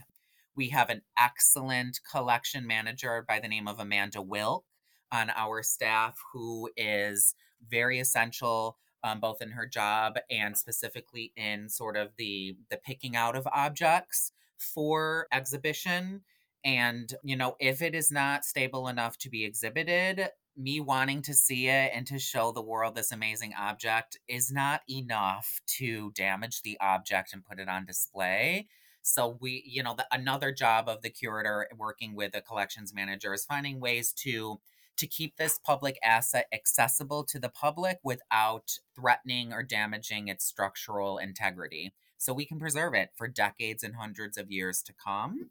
We 0.57 0.71
have 0.71 0.89
an 0.89 1.03
excellent 1.19 2.01
collection 2.11 2.67
manager 2.67 3.23
by 3.29 3.41
the 3.41 3.49
name 3.49 3.69
of 3.69 3.79
Amanda 3.79 4.23
Wilk 4.23 4.65
on 5.13 5.31
our 5.31 5.63
staff 5.63 6.19
who 6.33 6.71
is 6.77 7.35
very 7.69 7.99
essential 7.99 8.77
um, 9.05 9.21
both 9.21 9.41
in 9.41 9.51
her 9.51 9.67
job 9.67 10.19
and 10.31 10.57
specifically 10.57 11.33
in 11.37 11.69
sort 11.69 11.97
of 11.97 12.11
the 12.17 12.57
the 12.71 12.77
picking 12.77 13.17
out 13.17 13.37
of 13.37 13.47
objects 13.53 14.33
for 14.59 15.27
exhibition. 15.33 16.23
And 16.65 17.13
you 17.23 17.37
know 17.37 17.57
if 17.61 17.81
it 17.83 17.95
is 17.95 18.11
not 18.11 18.45
stable 18.45 18.89
enough 18.89 19.17
to 19.19 19.31
be 19.31 19.45
exhibited 19.45 20.29
me 20.57 20.81
wanting 20.81 21.23
to 21.23 21.33
see 21.33 21.69
it 21.69 21.93
and 21.95 22.05
to 22.09 22.19
show 22.19 22.51
the 22.51 22.61
world 22.61 22.97
this 22.97 23.13
amazing 23.13 23.53
object 23.57 24.19
is 24.27 24.51
not 24.51 24.81
enough 24.91 25.61
to 25.67 26.11
damage 26.17 26.63
the 26.63 26.77
object 26.81 27.33
and 27.33 27.45
put 27.45 27.61
it 27.61 27.69
on 27.69 27.87
display. 27.87 28.67
So 29.03 29.39
we 29.41 29.63
you 29.65 29.85
know 29.85 29.95
the, 29.97 30.07
another 30.11 30.51
job 30.51 30.89
of 30.89 31.03
the 31.03 31.11
curator 31.11 31.69
working 31.77 32.17
with 32.17 32.33
the 32.33 32.41
collections 32.41 32.93
manager 32.93 33.33
is 33.33 33.45
finding 33.45 33.79
ways 33.79 34.13
to 34.25 34.61
to 34.99 35.07
keep 35.07 35.37
this 35.37 35.59
public 35.59 35.99
asset 36.05 36.47
accessible 36.53 37.25
to 37.25 37.39
the 37.39 37.49
public 37.49 37.99
without 38.05 38.79
threatening 38.95 39.53
or 39.53 39.63
damaging 39.63 40.29
its 40.29 40.45
structural 40.45 41.19
integrity. 41.19 41.93
So 42.19 42.33
we 42.35 42.45
can 42.45 42.59
preserve 42.59 42.95
it 42.95 43.11
for 43.17 43.29
decades 43.29 43.83
and 43.85 43.97
hundreds 43.97 44.37
of 44.37 44.51
years 44.51 44.83
to 44.83 44.93
come. 44.93 45.51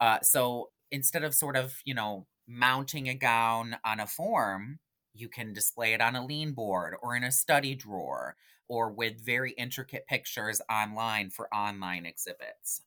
Uh, 0.00 0.20
so 0.22 0.70
instead 0.90 1.24
of 1.24 1.34
sort 1.34 1.56
of, 1.56 1.80
you 1.84 1.94
know, 1.94 2.26
mounting 2.46 3.08
a 3.08 3.14
gown 3.14 3.76
on 3.84 4.00
a 4.00 4.06
form, 4.06 4.80
You 5.12 5.28
can 5.28 5.52
display 5.52 5.94
it 5.94 6.00
on 6.00 6.14
a 6.16 6.24
lean 6.24 6.52
board 6.52 6.94
or 7.02 7.16
in 7.16 7.24
a 7.24 7.32
study 7.32 7.74
drawer 7.74 8.36
or 8.68 8.90
with 8.90 9.20
very 9.24 9.52
intricate 9.52 10.06
pictures 10.06 10.60
online 10.70 11.30
for 11.30 11.52
online 11.54 12.06
exhibits. 12.06 12.82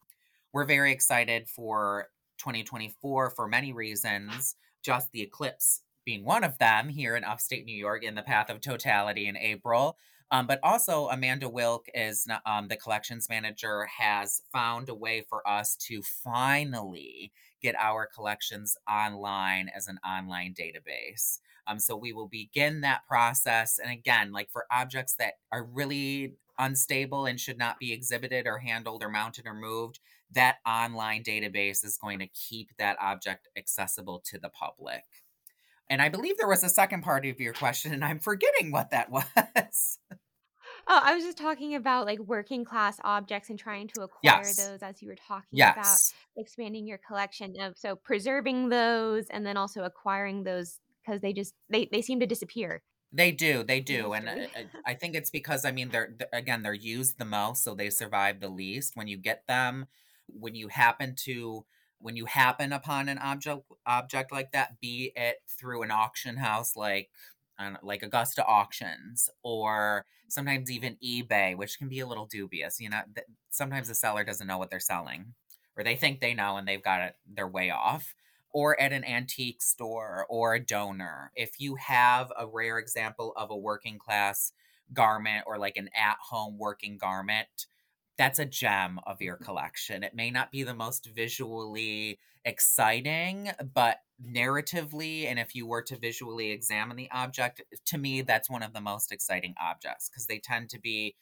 We're 0.53 0.65
very 0.65 0.91
excited 0.91 1.49
for 1.49 2.07
2024 2.37 3.31
for 3.31 3.47
many 3.47 3.73
reasons, 3.73 4.55
just 4.81 5.11
the 5.11 5.21
eclipse 5.21 5.81
being 6.05 6.25
one 6.25 6.43
of 6.43 6.57
them 6.57 6.89
here 6.89 7.15
in 7.15 7.23
upstate 7.23 7.65
New 7.65 7.75
York 7.75 8.03
in 8.03 8.15
the 8.15 8.21
path 8.21 8.49
of 8.49 8.61
totality 8.61 9.27
in 9.27 9.37
April. 9.37 9.97
Um, 10.31 10.47
but 10.47 10.59
also, 10.63 11.09
Amanda 11.09 11.49
Wilk 11.49 11.87
is 11.93 12.25
um, 12.45 12.69
the 12.69 12.77
collections 12.77 13.27
manager, 13.29 13.85
has 13.85 14.41
found 14.53 14.87
a 14.87 14.95
way 14.95 15.25
for 15.27 15.47
us 15.47 15.75
to 15.87 16.01
finally 16.01 17.33
get 17.61 17.75
our 17.77 18.07
collections 18.07 18.77
online 18.89 19.69
as 19.75 19.87
an 19.87 19.99
online 20.07 20.53
database. 20.53 21.39
Um, 21.67 21.79
so 21.79 21.95
we 21.97 22.13
will 22.13 22.27
begin 22.27 22.81
that 22.81 23.05
process. 23.05 23.77
And 23.77 23.91
again, 23.91 24.31
like 24.31 24.49
for 24.49 24.65
objects 24.71 25.15
that 25.19 25.33
are 25.51 25.63
really 25.63 26.33
unstable 26.61 27.25
and 27.25 27.39
should 27.39 27.57
not 27.57 27.79
be 27.79 27.91
exhibited 27.91 28.47
or 28.47 28.59
handled 28.59 29.03
or 29.03 29.09
mounted 29.09 29.45
or 29.47 29.53
moved, 29.53 29.99
that 30.31 30.57
online 30.65 31.23
database 31.23 31.83
is 31.83 31.97
going 31.97 32.19
to 32.19 32.27
keep 32.27 32.69
that 32.77 32.97
object 33.01 33.49
accessible 33.57 34.21
to 34.25 34.39
the 34.39 34.49
public. 34.49 35.03
And 35.89 36.01
I 36.01 36.07
believe 36.07 36.37
there 36.37 36.47
was 36.47 36.63
a 36.63 36.69
second 36.69 37.01
part 37.01 37.25
of 37.25 37.41
your 37.41 37.53
question, 37.53 37.93
and 37.93 38.05
I'm 38.05 38.19
forgetting 38.19 38.71
what 38.71 38.91
that 38.91 39.11
was. 39.11 39.97
Oh, 40.87 40.99
I 41.03 41.13
was 41.15 41.23
just 41.23 41.37
talking 41.37 41.75
about 41.75 42.05
like 42.05 42.19
working 42.19 42.63
class 42.63 42.97
objects 43.03 43.49
and 43.49 43.59
trying 43.59 43.87
to 43.89 44.03
acquire 44.03 44.43
yes. 44.43 44.55
those 44.55 44.81
as 44.81 45.01
you 45.01 45.09
were 45.09 45.15
talking 45.15 45.49
yes. 45.51 46.13
about 46.35 46.41
expanding 46.41 46.87
your 46.87 46.99
collection 47.05 47.59
of 47.59 47.77
so 47.77 47.95
preserving 47.95 48.69
those 48.69 49.27
and 49.29 49.45
then 49.45 49.57
also 49.57 49.83
acquiring 49.83 50.43
those 50.43 50.79
because 51.03 51.21
they 51.21 51.33
just 51.33 51.53
they 51.69 51.87
they 51.91 52.01
seem 52.01 52.19
to 52.19 52.25
disappear. 52.25 52.81
They 53.13 53.31
do, 53.33 53.63
they 53.63 53.81
do, 53.81 54.13
and 54.13 54.29
I, 54.29 54.33
uh, 54.33 54.59
uh, 54.59 54.63
I 54.85 54.93
think 54.93 55.15
it's 55.15 55.29
because 55.29 55.65
I 55.65 55.71
mean 55.71 55.89
they're, 55.89 56.13
they're 56.17 56.29
again 56.31 56.61
they're 56.63 56.73
used 56.73 57.17
the 57.17 57.25
most, 57.25 57.61
so 57.63 57.75
they 57.75 57.89
survive 57.89 58.39
the 58.39 58.47
least. 58.47 58.95
When 58.95 59.07
you 59.07 59.17
get 59.17 59.45
them, 59.47 59.87
when 60.27 60.55
you 60.55 60.69
happen 60.69 61.15
to 61.25 61.65
when 61.99 62.15
you 62.15 62.25
happen 62.25 62.71
upon 62.71 63.09
an 63.09 63.17
object 63.17 63.63
object 63.85 64.31
like 64.31 64.53
that, 64.53 64.79
be 64.79 65.11
it 65.15 65.41
through 65.49 65.83
an 65.83 65.91
auction 65.91 66.37
house 66.37 66.75
like 66.77 67.09
like 67.83 68.01
Augusta 68.01 68.43
auctions 68.45 69.29
or 69.43 70.05
sometimes 70.29 70.71
even 70.71 70.97
eBay, 71.03 71.55
which 71.55 71.77
can 71.77 71.89
be 71.89 71.99
a 71.99 72.07
little 72.07 72.25
dubious. 72.25 72.79
You 72.79 72.89
know, 72.89 73.01
sometimes 73.49 73.87
the 73.89 73.95
seller 73.95 74.23
doesn't 74.23 74.47
know 74.47 74.57
what 74.57 74.69
they're 74.71 74.79
selling, 74.79 75.33
or 75.77 75.83
they 75.83 75.95
think 75.95 76.19
they 76.21 76.33
know 76.33 76.57
and 76.57 76.67
they've 76.67 76.81
got 76.83 77.01
it 77.01 77.15
their 77.27 77.47
way 77.47 77.69
off. 77.69 78.15
Or 78.53 78.79
at 78.79 78.91
an 78.91 79.05
antique 79.05 79.61
store 79.61 80.25
or 80.29 80.53
a 80.53 80.59
donor. 80.59 81.31
If 81.35 81.59
you 81.59 81.75
have 81.75 82.31
a 82.37 82.45
rare 82.45 82.79
example 82.79 83.33
of 83.37 83.49
a 83.49 83.57
working 83.57 83.97
class 83.97 84.51
garment 84.93 85.45
or 85.47 85.57
like 85.57 85.77
an 85.77 85.89
at 85.95 86.17
home 86.29 86.57
working 86.57 86.97
garment, 86.97 87.67
that's 88.17 88.39
a 88.39 88.45
gem 88.45 88.99
of 89.07 89.21
your 89.21 89.35
mm-hmm. 89.35 89.45
collection. 89.45 90.03
It 90.03 90.13
may 90.13 90.31
not 90.31 90.51
be 90.51 90.63
the 90.63 90.73
most 90.73 91.07
visually 91.15 92.19
exciting, 92.43 93.51
but 93.73 93.97
narratively, 94.23 95.25
and 95.25 95.39
if 95.39 95.55
you 95.55 95.65
were 95.65 95.81
to 95.83 95.97
visually 95.97 96.51
examine 96.51 96.97
the 96.97 97.09
object, 97.11 97.61
to 97.85 97.97
me, 97.97 98.21
that's 98.21 98.49
one 98.49 98.63
of 98.63 98.73
the 98.73 98.81
most 98.81 99.11
exciting 99.11 99.55
objects 99.61 100.09
because 100.09 100.27
they 100.27 100.39
tend 100.39 100.69
to 100.69 100.79
be 100.79 101.15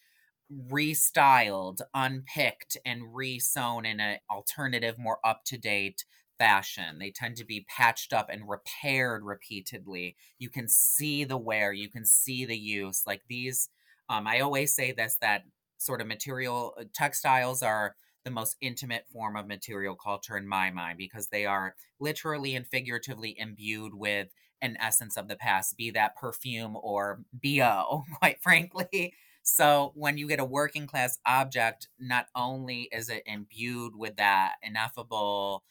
restyled, 0.52 1.82
unpicked, 1.94 2.78
and 2.86 3.14
resewn 3.14 3.86
in 3.86 4.00
an 4.00 4.18
alternative, 4.30 4.98
more 4.98 5.20
up 5.24 5.44
to 5.46 5.58
date 5.58 6.06
fashion. 6.40 6.98
They 6.98 7.12
tend 7.12 7.36
to 7.38 7.46
be 7.46 7.68
patched 7.70 8.14
up 8.14 8.30
and 8.32 8.50
repaired 8.50 9.24
repeatedly. 9.24 10.16
You 10.40 10.50
can 10.50 10.68
see 10.68 11.24
the 11.24 11.38
wear, 11.38 11.72
you 11.74 11.90
can 11.90 12.06
see 12.06 12.46
the 12.46 12.58
use. 12.58 13.04
Like 13.06 13.22
these, 13.30 13.70
um, 14.10 14.26
I 14.26 14.40
always 14.40 14.74
say 14.74 14.92
this 14.92 15.18
that 15.22 15.44
sort 15.78 16.02
of 16.02 16.08
material 16.08 16.74
uh, 16.80 16.86
textiles 16.94 17.62
are 17.62 17.96
the 18.26 18.32
most 18.32 18.58
intimate 18.62 19.06
form 19.12 19.36
of 19.36 19.48
material 19.48 19.96
culture 19.96 20.38
in 20.38 20.48
my 20.48 20.72
mind 20.72 20.98
because 20.98 21.28
they 21.28 21.46
are 21.46 21.76
literally 22.00 22.56
and 22.56 22.68
figuratively 22.68 23.36
imbued 23.38 23.94
with 23.94 24.30
an 24.62 24.78
essence 24.80 25.16
of 25.16 25.28
the 25.28 25.36
past, 25.36 25.78
be 25.78 25.90
that 25.92 26.16
perfume 26.16 26.76
or 26.82 27.22
BO, 27.34 28.04
quite 28.20 28.42
frankly. 28.42 29.14
So 29.42 29.94
when 29.96 30.18
you 30.18 30.28
get 30.28 30.40
a 30.40 30.46
working 30.46 30.86
class 30.86 31.18
object, 31.26 31.88
not 31.98 32.28
only 32.36 32.90
is 32.92 33.10
it 33.10 33.24
imbued 33.26 33.96
with 33.96 34.18
that 34.18 34.56
ineffable 34.62 35.64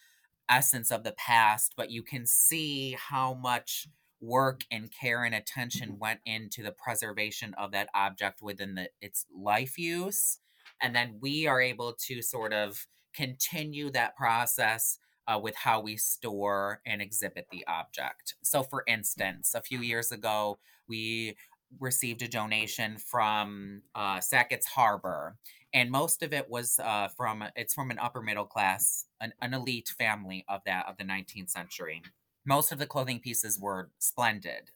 essence 0.50 0.90
of 0.90 1.04
the 1.04 1.12
past, 1.12 1.74
but 1.76 1.90
you 1.90 2.02
can 2.02 2.26
see 2.26 2.96
how 2.98 3.34
much 3.34 3.88
work 4.20 4.62
and 4.70 4.90
care 4.90 5.24
and 5.24 5.34
attention 5.34 5.98
went 5.98 6.20
into 6.26 6.62
the 6.62 6.72
preservation 6.72 7.54
of 7.54 7.70
that 7.72 7.88
object 7.94 8.42
within 8.42 8.74
the 8.74 8.88
its 9.00 9.24
life 9.32 9.78
use 9.78 10.40
and 10.80 10.94
then 10.94 11.18
we 11.20 11.46
are 11.46 11.60
able 11.60 11.92
to 12.06 12.22
sort 12.22 12.52
of 12.52 12.86
continue 13.14 13.90
that 13.90 14.16
process 14.16 14.98
uh, 15.26 15.38
with 15.38 15.56
how 15.56 15.80
we 15.80 15.96
store 15.96 16.80
and 16.86 17.02
exhibit 17.02 17.46
the 17.50 17.64
object. 17.66 18.34
So 18.42 18.62
for 18.62 18.84
instance 18.86 19.54
a 19.54 19.62
few 19.62 19.80
years 19.80 20.12
ago 20.12 20.58
we 20.88 21.36
received 21.80 22.22
a 22.22 22.28
donation 22.28 22.96
from 22.98 23.82
uh, 23.94 24.20
Sackets 24.20 24.66
Harbor, 24.66 25.36
and 25.72 25.90
most 25.90 26.22
of 26.22 26.32
it 26.32 26.48
was 26.48 26.78
uh, 26.78 27.08
from 27.16 27.44
it's 27.56 27.74
from 27.74 27.90
an 27.90 27.98
upper 27.98 28.22
middle 28.22 28.46
class, 28.46 29.06
an, 29.20 29.32
an 29.40 29.54
elite 29.54 29.92
family 29.98 30.44
of 30.48 30.60
that 30.66 30.86
of 30.88 30.96
the 30.96 31.04
19th 31.04 31.50
century. 31.50 32.02
Most 32.46 32.72
of 32.72 32.78
the 32.78 32.86
clothing 32.86 33.20
pieces 33.20 33.58
were 33.60 33.90
splendid 33.98 34.70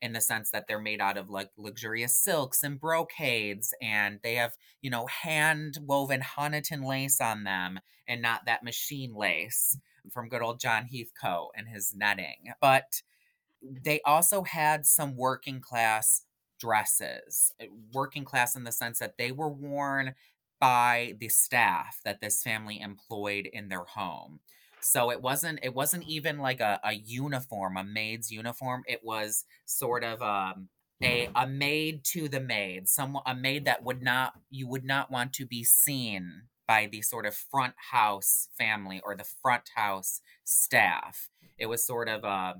in 0.00 0.12
the 0.12 0.20
sense 0.20 0.50
that 0.52 0.66
they're 0.68 0.80
made 0.80 1.00
out 1.00 1.16
of 1.16 1.28
like 1.28 1.50
luxurious 1.56 2.16
silks 2.16 2.62
and 2.62 2.80
brocades 2.80 3.74
and 3.82 4.20
they 4.22 4.36
have 4.36 4.56
you 4.80 4.88
know 4.88 5.06
hand 5.06 5.78
woven 5.84 6.20
Honiton 6.20 6.84
lace 6.84 7.20
on 7.20 7.42
them 7.42 7.80
and 8.06 8.22
not 8.22 8.46
that 8.46 8.62
machine 8.62 9.12
lace 9.14 9.76
from 10.10 10.28
good 10.28 10.42
old 10.42 10.60
John 10.60 10.86
Heathcote 10.86 11.50
and 11.54 11.68
his 11.68 11.94
netting. 11.94 12.52
But 12.60 13.02
they 13.62 14.00
also 14.04 14.42
had 14.44 14.86
some 14.86 15.16
working 15.16 15.60
class 15.60 16.22
dresses 16.58 17.52
uh, 17.60 17.66
working 17.92 18.24
class 18.24 18.56
in 18.56 18.64
the 18.64 18.72
sense 18.72 18.98
that 18.98 19.18
they 19.18 19.32
were 19.32 19.48
worn 19.48 20.14
by 20.60 21.14
the 21.20 21.28
staff 21.28 22.00
that 22.04 22.20
this 22.20 22.42
family 22.42 22.80
employed 22.80 23.48
in 23.52 23.68
their 23.68 23.84
home 23.84 24.40
so 24.80 25.10
it 25.10 25.20
wasn't 25.20 25.60
it 25.62 25.74
wasn't 25.74 26.04
even 26.04 26.38
like 26.38 26.60
a, 26.60 26.80
a 26.84 26.94
uniform, 26.94 27.76
a 27.76 27.84
maid's 27.84 28.30
uniform. 28.30 28.82
It 28.86 29.00
was 29.02 29.44
sort 29.64 30.04
of 30.04 30.22
um 30.22 30.68
a 31.02 31.28
a 31.34 31.46
maid 31.46 32.04
to 32.12 32.28
the 32.28 32.40
maid, 32.40 32.88
some 32.88 33.18
a 33.26 33.34
maid 33.34 33.64
that 33.64 33.82
would 33.84 34.02
not 34.02 34.34
you 34.50 34.68
would 34.68 34.84
not 34.84 35.10
want 35.10 35.32
to 35.34 35.46
be 35.46 35.64
seen 35.64 36.42
by 36.66 36.86
the 36.90 37.02
sort 37.02 37.26
of 37.26 37.34
front 37.34 37.74
house 37.92 38.48
family 38.58 39.00
or 39.04 39.16
the 39.16 39.26
front 39.42 39.70
house 39.74 40.20
staff. 40.44 41.28
It 41.58 41.66
was 41.66 41.84
sort 41.84 42.08
of 42.08 42.24
a 42.24 42.56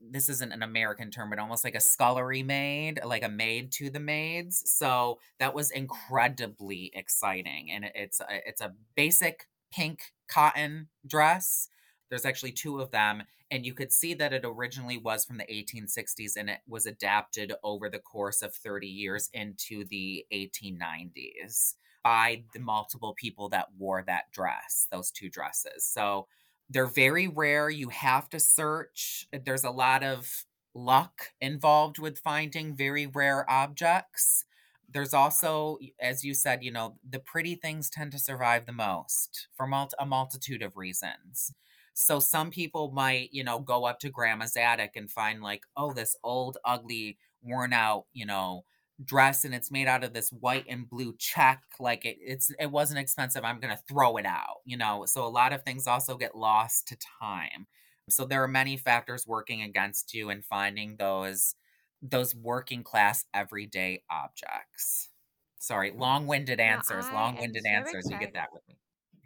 this 0.00 0.28
isn't 0.28 0.52
an 0.52 0.62
American 0.62 1.10
term, 1.10 1.30
but 1.30 1.38
almost 1.38 1.64
like 1.64 1.74
a 1.74 1.80
scullery 1.80 2.42
maid, 2.42 3.00
like 3.04 3.22
a 3.24 3.28
maid 3.28 3.72
to 3.72 3.90
the 3.90 4.00
maids. 4.00 4.62
So 4.70 5.18
that 5.38 5.54
was 5.54 5.70
incredibly 5.70 6.90
exciting, 6.94 7.70
and 7.70 7.90
it's 7.94 8.20
a, 8.20 8.26
it's 8.46 8.60
a 8.60 8.74
basic 8.94 9.48
pink 9.72 10.12
cotton 10.28 10.88
dress. 11.06 11.68
There's 12.08 12.24
actually 12.24 12.52
two 12.52 12.80
of 12.80 12.90
them, 12.90 13.24
and 13.50 13.64
you 13.64 13.74
could 13.74 13.92
see 13.92 14.14
that 14.14 14.32
it 14.32 14.44
originally 14.44 14.98
was 14.98 15.24
from 15.24 15.38
the 15.38 15.44
1860s 15.44 16.36
and 16.36 16.50
it 16.50 16.60
was 16.66 16.86
adapted 16.86 17.52
over 17.62 17.88
the 17.88 17.98
course 17.98 18.42
of 18.42 18.54
30 18.54 18.86
years 18.86 19.30
into 19.32 19.84
the 19.84 20.24
1890s 20.32 21.74
by 22.02 22.44
the 22.52 22.60
multiple 22.60 23.14
people 23.14 23.48
that 23.48 23.66
wore 23.78 24.02
that 24.06 24.30
dress, 24.32 24.86
those 24.90 25.10
two 25.10 25.28
dresses. 25.28 25.84
So 25.84 26.26
they're 26.68 26.86
very 26.86 27.28
rare. 27.28 27.70
You 27.70 27.88
have 27.90 28.28
to 28.30 28.40
search. 28.40 29.26
Uh, 29.32 29.38
there's 29.44 29.64
a 29.64 29.70
lot 29.70 30.02
of 30.02 30.44
luck 30.74 31.32
involved 31.40 31.98
with 31.98 32.18
finding 32.18 32.76
very 32.76 33.06
rare 33.06 33.48
objects 33.50 34.44
there's 34.88 35.14
also 35.14 35.78
as 36.00 36.22
you 36.24 36.34
said 36.34 36.62
you 36.62 36.70
know 36.70 36.98
the 37.08 37.18
pretty 37.18 37.54
things 37.54 37.88
tend 37.90 38.12
to 38.12 38.18
survive 38.18 38.66
the 38.66 38.72
most 38.72 39.48
for 39.56 39.66
mul- 39.66 39.88
a 39.98 40.04
multitude 40.06 40.62
of 40.62 40.76
reasons 40.76 41.52
so 41.94 42.20
some 42.20 42.50
people 42.50 42.90
might 42.92 43.30
you 43.32 43.42
know 43.42 43.58
go 43.58 43.84
up 43.86 43.98
to 43.98 44.10
grandma's 44.10 44.56
attic 44.56 44.92
and 44.96 45.10
find 45.10 45.42
like 45.42 45.62
oh 45.76 45.92
this 45.92 46.14
old 46.22 46.58
ugly 46.64 47.18
worn 47.42 47.72
out 47.72 48.04
you 48.12 48.26
know 48.26 48.64
dress 49.04 49.44
and 49.44 49.54
it's 49.54 49.70
made 49.70 49.86
out 49.86 50.02
of 50.02 50.14
this 50.14 50.30
white 50.30 50.64
and 50.68 50.88
blue 50.88 51.14
check 51.18 51.62
like 51.78 52.04
it 52.06 52.16
it's 52.20 52.50
it 52.58 52.70
wasn't 52.70 52.98
expensive 52.98 53.44
i'm 53.44 53.60
going 53.60 53.74
to 53.74 53.82
throw 53.86 54.16
it 54.16 54.24
out 54.24 54.56
you 54.64 54.76
know 54.76 55.04
so 55.06 55.26
a 55.26 55.28
lot 55.28 55.52
of 55.52 55.62
things 55.62 55.86
also 55.86 56.16
get 56.16 56.34
lost 56.34 56.88
to 56.88 56.96
time 57.20 57.66
so 58.08 58.24
there 58.24 58.42
are 58.42 58.48
many 58.48 58.76
factors 58.76 59.26
working 59.26 59.62
against 59.62 60.14
you 60.14 60.30
in 60.30 60.42
finding 60.42 60.96
those 60.96 61.54
those 62.02 62.34
working 62.34 62.82
class 62.82 63.24
everyday 63.34 64.02
objects. 64.10 65.10
Sorry, 65.58 65.92
long-winded 65.96 66.60
answers. 66.60 67.06
long-winded 67.12 67.64
so 67.64 67.70
answers. 67.70 68.06
Excited. 68.06 68.20
You 68.20 68.26
get 68.26 68.34
that 68.34 68.48
with 68.52 68.62
me. 68.68 68.76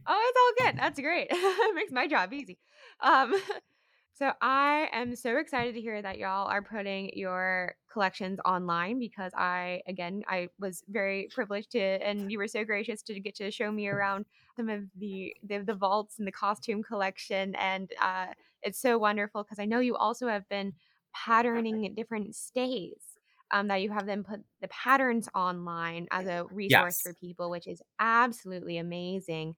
Oh, 0.07 0.33
it's 0.33 0.65
all 0.65 0.67
good. 0.67 0.79
That's 0.79 1.01
great. 1.01 1.29
it 1.31 1.75
makes 1.75 1.93
my 1.93 2.07
job 2.07 2.33
easy. 2.33 2.59
Um, 3.01 3.35
So 4.13 4.33
I 4.43 4.89
am 4.93 5.17
so 5.17 5.39
excited 5.39 5.75
to 5.75 5.81
hear 5.81 6.03
that 6.03 6.19
y'all 6.19 6.47
are 6.47 6.61
putting 6.63 7.17
your 7.17 7.77
collections 7.91 8.39
online 8.45 8.99
because 8.99 9.33
I 9.35 9.83
again 9.87 10.25
I 10.29 10.49
was 10.59 10.83
very 10.89 11.29
privileged 11.33 11.71
to 11.73 11.81
and 11.81 12.31
you 12.31 12.39
were 12.39 12.49
so 12.49 12.65
gracious 12.65 13.03
to 13.05 13.19
get 13.19 13.35
to 13.37 13.51
show 13.51 13.73
me 13.73 13.89
around 13.89 14.27
some 14.57 14.69
of 14.69 14.85
the 14.95 15.35
the, 15.43 15.59
the 15.59 15.75
vaults 15.75 16.19
and 16.19 16.27
the 16.29 16.33
costume 16.33 16.83
collection 16.83 17.55
and 17.55 17.93
uh, 18.01 18.35
it's 18.63 18.79
so 18.79 18.99
wonderful 18.99 19.43
because 19.43 19.59
I 19.59 19.65
know 19.65 19.81
you 19.81 19.97
also 19.97 20.29
have 20.29 20.47
been 20.51 20.75
patterning 21.15 21.95
different 21.95 22.35
stays 22.35 23.17
um, 23.53 23.69
that 23.69 23.77
you 23.83 23.91
have 23.91 24.07
them 24.07 24.23
put 24.23 24.45
the 24.61 24.69
patterns 24.69 25.29
online 25.35 26.07
as 26.11 26.27
a 26.27 26.45
resource 26.51 27.01
Yes. 27.01 27.03
for 27.03 27.15
people 27.15 27.49
which 27.51 27.67
is 27.67 27.83
absolutely 27.99 28.77
amazing 28.77 29.57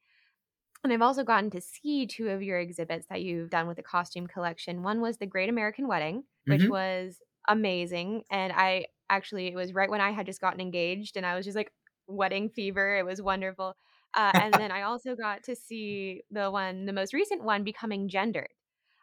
and 0.85 0.93
I've 0.93 1.03
also 1.03 1.25
gotten 1.25 1.51
to 1.51 1.61
see 1.61 2.07
2 2.07 2.29
of 2.29 2.43
your 2.43 2.59
exhibits 2.59 3.07
that 3.09 3.23
you've 3.23 3.51
done 3.51 3.67
with 3.69 3.77
the 3.77 3.83
costume 3.83 4.27
collection. 4.27 4.83
One 4.83 5.01
was 5.01 5.19
the 5.19 5.27
Great 5.27 5.49
American 5.49 5.89
Wedding, 5.89 6.25
which 6.47 6.67
hmm 6.67 6.71
was 6.71 7.21
amazing, 7.49 8.25
and 8.31 8.53
I 8.53 8.87
actually 9.11 9.49
it 9.49 9.55
was 9.55 9.75
right 9.75 9.91
when 9.91 10.01
I 10.01 10.11
had 10.13 10.27
just 10.27 10.41
gotten 10.41 10.61
engaged, 10.61 11.17
and 11.17 11.27
I 11.27 11.37
was 11.37 11.45
just 11.45 11.57
like, 11.57 11.73
wedding 12.09 12.51
fever, 12.51 12.97
it 12.99 13.05
was 13.07 13.23
wonderful. 13.23 13.75
Uh, 14.15 14.33
and 14.37 14.59
then 14.59 14.71
I 14.73 14.83
also 14.83 15.15
got 15.17 15.43
to 15.45 15.57
see 15.57 16.23
the 16.31 16.51
one 16.51 16.85
the 16.87 16.93
most 16.93 17.15
recent 17.15 17.43
one, 17.45 17.65
Becoming 17.65 18.09
Gendered. 18.09 18.49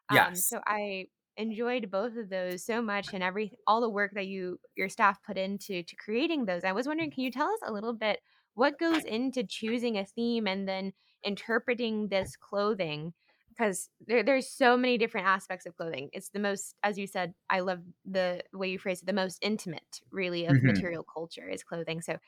Um, 0.10 0.42
yes. 0.42 0.50
so 0.50 0.62
I 0.66 1.08
enjoyed 1.38 1.90
both 1.92 2.18
of 2.18 2.30
those 2.30 2.66
so 2.66 2.82
much 2.82 3.14
and 3.14 3.24
every 3.24 3.54
all 3.68 3.82
the 3.82 3.90
work 3.90 4.12
that 4.16 4.28
you 4.28 4.60
your 4.76 4.90
staff 4.90 5.22
put 5.24 5.38
into 5.38 5.84
to 5.84 5.96
creating 5.96 6.46
those. 6.46 6.64
I 6.64 6.72
was 6.74 6.88
wondering, 6.88 7.12
can 7.12 7.24
you 7.24 7.32
tell 7.32 7.50
us 7.50 7.60
a 7.64 7.72
little 7.72 7.94
bit 7.94 8.20
what 8.56 8.80
goes 8.80 9.06
into 9.06 9.44
choosing 9.44 9.98
a 9.98 10.06
theme 10.06 10.48
and 10.48 10.68
then 10.68 10.94
interpreting 11.24 12.08
this 12.10 12.36
clothing? 12.36 13.14
Because 13.50 13.90
there, 14.00 14.24
there's 14.24 14.48
so 14.50 14.78
many 14.78 14.98
different 14.98 15.28
aspects 15.28 15.66
of 15.66 15.76
clothing. 15.76 16.10
It's 16.14 16.30
the 16.30 16.40
most, 16.40 16.76
as 16.84 16.98
you 16.98 17.08
said, 17.08 17.34
I 17.50 17.60
love 17.62 17.82
the 18.06 18.44
way 18.54 18.70
you 18.70 18.80
phrase 18.80 19.02
it, 19.02 19.06
the 19.06 19.14
most 19.14 19.40
intimate, 19.42 20.02
really, 20.12 20.46
of 20.46 20.62
hmm 20.62 20.64
material 20.64 21.04
culture 21.04 21.48
is 21.50 21.64
clothing. 21.64 22.02
So, 22.02 22.20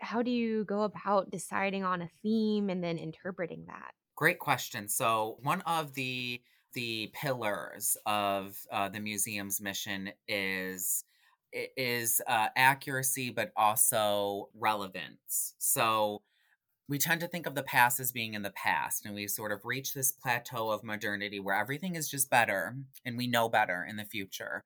how 0.00 0.22
do 0.22 0.30
you 0.30 0.64
go 0.64 0.82
about 0.82 1.30
deciding 1.30 1.84
on 1.84 2.02
a 2.02 2.10
theme 2.22 2.70
and 2.70 2.82
then 2.84 2.98
interpreting 2.98 3.66
that? 3.66 3.92
Great 4.14 4.38
question. 4.38 4.88
So 4.88 5.38
one 5.42 5.62
of 5.62 5.94
the 5.94 6.42
the 6.74 7.10
pillars 7.12 7.96
of 8.06 8.66
uh, 8.70 8.88
the 8.88 9.00
museum's 9.00 9.60
mission 9.60 10.12
is 10.26 11.04
is 11.52 12.22
uh, 12.26 12.48
accuracy, 12.56 13.30
but 13.30 13.52
also 13.56 14.48
relevance. 14.54 15.54
So 15.58 16.22
we 16.88 16.98
tend 16.98 17.20
to 17.20 17.28
think 17.28 17.46
of 17.46 17.54
the 17.54 17.62
past 17.62 18.00
as 18.00 18.12
being 18.12 18.34
in 18.34 18.42
the 18.42 18.50
past, 18.50 19.06
and 19.06 19.14
we 19.14 19.26
sort 19.28 19.52
of 19.52 19.64
reach 19.64 19.94
this 19.94 20.12
plateau 20.12 20.70
of 20.70 20.84
modernity 20.84 21.38
where 21.40 21.56
everything 21.56 21.94
is 21.94 22.08
just 22.08 22.30
better, 22.30 22.76
and 23.04 23.16
we 23.16 23.26
know 23.26 23.48
better 23.48 23.84
in 23.88 23.96
the 23.96 24.04
future. 24.04 24.64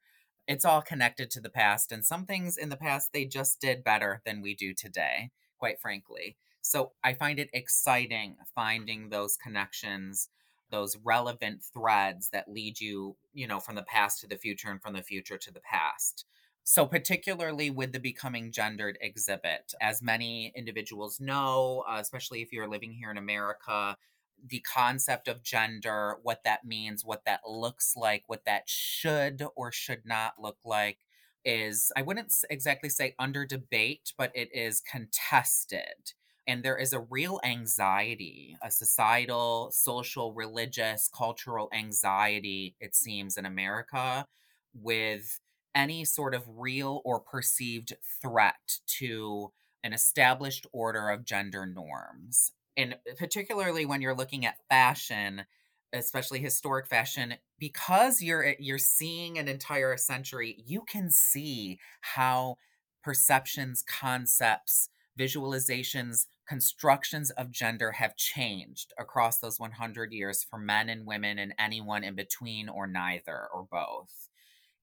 It's 0.48 0.64
all 0.64 0.80
connected 0.80 1.30
to 1.32 1.40
the 1.40 1.50
past, 1.50 1.92
and 1.92 2.04
some 2.04 2.24
things 2.24 2.56
in 2.56 2.68
the 2.68 2.76
past 2.76 3.12
they 3.12 3.24
just 3.24 3.60
did 3.60 3.84
better 3.84 4.22
than 4.24 4.40
we 4.40 4.54
do 4.54 4.72
today, 4.72 5.30
quite 5.58 5.80
frankly. 5.80 6.36
So 6.62 6.92
I 7.04 7.14
find 7.14 7.38
it 7.38 7.50
exciting 7.52 8.36
finding 8.54 9.08
those 9.08 9.36
connections, 9.36 10.28
those 10.70 10.96
relevant 11.04 11.62
threads 11.62 12.30
that 12.30 12.48
lead 12.48 12.80
you, 12.80 13.16
you 13.34 13.46
know, 13.46 13.60
from 13.60 13.76
the 13.76 13.82
past 13.82 14.20
to 14.20 14.26
the 14.26 14.36
future 14.36 14.70
and 14.70 14.82
from 14.82 14.94
the 14.94 15.02
future 15.02 15.38
to 15.38 15.52
the 15.52 15.60
past. 15.60 16.24
So, 16.68 16.84
particularly 16.84 17.70
with 17.70 17.92
the 17.92 18.00
Becoming 18.00 18.50
Gendered 18.50 18.98
exhibit, 19.00 19.72
as 19.80 20.02
many 20.02 20.50
individuals 20.56 21.20
know, 21.20 21.84
uh, 21.88 21.98
especially 22.00 22.42
if 22.42 22.52
you're 22.52 22.66
living 22.68 22.90
here 22.92 23.08
in 23.12 23.16
America, 23.18 23.96
the 24.44 24.58
concept 24.60 25.28
of 25.28 25.44
gender, 25.44 26.16
what 26.24 26.42
that 26.42 26.64
means, 26.64 27.04
what 27.04 27.24
that 27.24 27.42
looks 27.48 27.94
like, 27.94 28.24
what 28.26 28.44
that 28.46 28.68
should 28.68 29.44
or 29.54 29.70
should 29.70 30.04
not 30.04 30.40
look 30.42 30.58
like, 30.64 30.98
is, 31.44 31.92
I 31.96 32.02
wouldn't 32.02 32.34
exactly 32.50 32.88
say 32.88 33.14
under 33.16 33.46
debate, 33.46 34.12
but 34.18 34.32
it 34.34 34.52
is 34.52 34.80
contested. 34.80 36.14
And 36.48 36.64
there 36.64 36.76
is 36.76 36.92
a 36.92 36.98
real 37.00 37.40
anxiety, 37.44 38.56
a 38.60 38.72
societal, 38.72 39.70
social, 39.70 40.34
religious, 40.34 41.08
cultural 41.08 41.68
anxiety, 41.72 42.74
it 42.80 42.96
seems, 42.96 43.36
in 43.36 43.46
America 43.46 44.26
with 44.74 45.40
any 45.76 46.04
sort 46.04 46.34
of 46.34 46.44
real 46.48 47.02
or 47.04 47.20
perceived 47.20 47.92
threat 48.22 48.80
to 48.86 49.52
an 49.84 49.92
established 49.92 50.66
order 50.72 51.10
of 51.10 51.24
gender 51.24 51.66
norms. 51.66 52.52
And 52.76 52.94
uh, 52.94 53.12
particularly 53.16 53.86
when 53.86 54.02
you're 54.02 54.16
looking 54.16 54.44
at 54.46 54.66
fashion, 54.68 55.44
especially 55.92 56.40
historic 56.40 56.88
fashion, 56.88 57.34
because 57.58 58.20
you're 58.22 58.44
eh, 58.44 58.54
you're 58.58 58.78
seeing 58.78 59.38
an 59.38 59.48
entire 59.48 59.96
century, 59.96 60.56
you 60.66 60.82
can 60.82 61.10
see 61.10 61.78
how 62.00 62.56
perceptions, 63.04 63.82
concepts, 63.82 64.88
visualizations, 65.18 66.26
constructions 66.48 67.30
of 67.32 67.50
gender 67.50 67.92
have 67.92 68.16
changed 68.16 68.92
across 68.98 69.38
those 69.38 69.60
100 69.60 70.12
years 70.12 70.42
for 70.42 70.58
men 70.58 70.88
and 70.88 71.06
women 71.06 71.38
and 71.38 71.54
anyone 71.58 72.02
in 72.02 72.14
between 72.14 72.68
or 72.68 72.86
neither 72.86 73.46
or 73.52 73.66
both. 73.70 74.28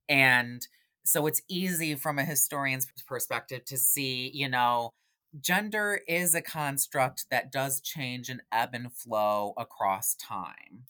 And 0.08 0.66
so 1.04 1.26
it's 1.26 1.42
easy 1.48 1.94
from 1.94 2.18
a 2.18 2.24
historian's 2.24 2.86
perspective 3.06 3.64
to 3.66 3.76
see, 3.76 4.30
you 4.32 4.48
know, 4.48 4.90
gender 5.40 6.00
is 6.08 6.34
a 6.34 6.42
construct 6.42 7.28
that 7.30 7.52
does 7.52 7.80
change 7.80 8.28
and 8.30 8.42
ebb 8.52 8.70
and 8.74 8.92
flow 8.92 9.52
across 9.56 10.14
time. 10.14 10.86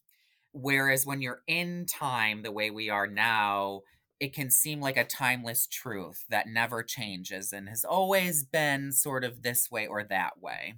Whereas 0.53 1.07
when 1.07 1.21
you're 1.21 1.43
in 1.47 1.87
time 1.87 2.43
the 2.43 2.53
way 2.53 2.71
we 2.71 2.91
are 2.91 3.07
now, 3.09 3.83
it 4.21 4.33
can 4.35 4.51
seem 4.51 4.81
like 4.81 4.97
a 4.97 5.05
timeless 5.05 5.67
truth 5.67 6.25
that 6.31 6.49
never 6.49 6.83
changes 6.83 7.53
and 7.53 7.69
has 7.69 7.85
always 7.85 8.45
been 8.45 8.93
sort 8.93 9.25
of 9.25 9.43
this 9.43 9.71
way 9.71 9.87
or 9.87 10.05
that 10.05 10.41
way. 10.41 10.75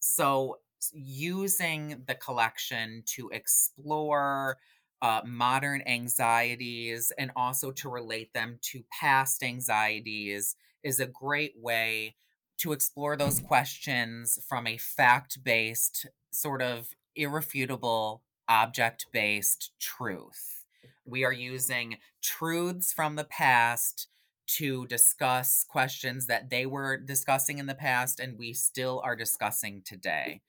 So, 0.00 0.60
using 0.92 2.04
the 2.06 2.14
collection 2.14 3.02
to 3.06 3.28
explore 3.30 4.58
uh, 5.00 5.20
modern 5.24 5.82
anxieties 5.86 7.12
and 7.18 7.30
also 7.36 7.70
to 7.70 7.88
relate 7.88 8.32
them 8.34 8.58
to 8.62 8.82
past 8.90 9.42
anxieties 9.42 10.56
is 10.82 11.00
a 11.00 11.06
great 11.06 11.54
way 11.56 12.14
to 12.58 12.72
explore 12.72 13.16
those 13.16 13.40
questions 13.40 14.38
from 14.48 14.66
a 14.66 14.76
fact 14.76 15.42
based, 15.44 16.06
sort 16.30 16.60
of 16.60 16.88
irrefutable, 17.14 18.22
object 18.48 19.06
based 19.12 19.72
truth. 19.78 20.64
We 21.04 21.24
are 21.24 21.32
using 21.32 21.98
truths 22.20 22.92
from 22.92 23.16
the 23.16 23.24
past 23.24 24.08
to 24.46 24.86
discuss 24.86 25.64
questions 25.64 26.26
that 26.26 26.50
they 26.50 26.66
were 26.66 26.96
discussing 26.96 27.58
in 27.58 27.66
the 27.66 27.74
past 27.74 28.18
and 28.18 28.38
we 28.38 28.52
still 28.52 29.00
are 29.04 29.14
discussing 29.14 29.82
today. 29.84 30.40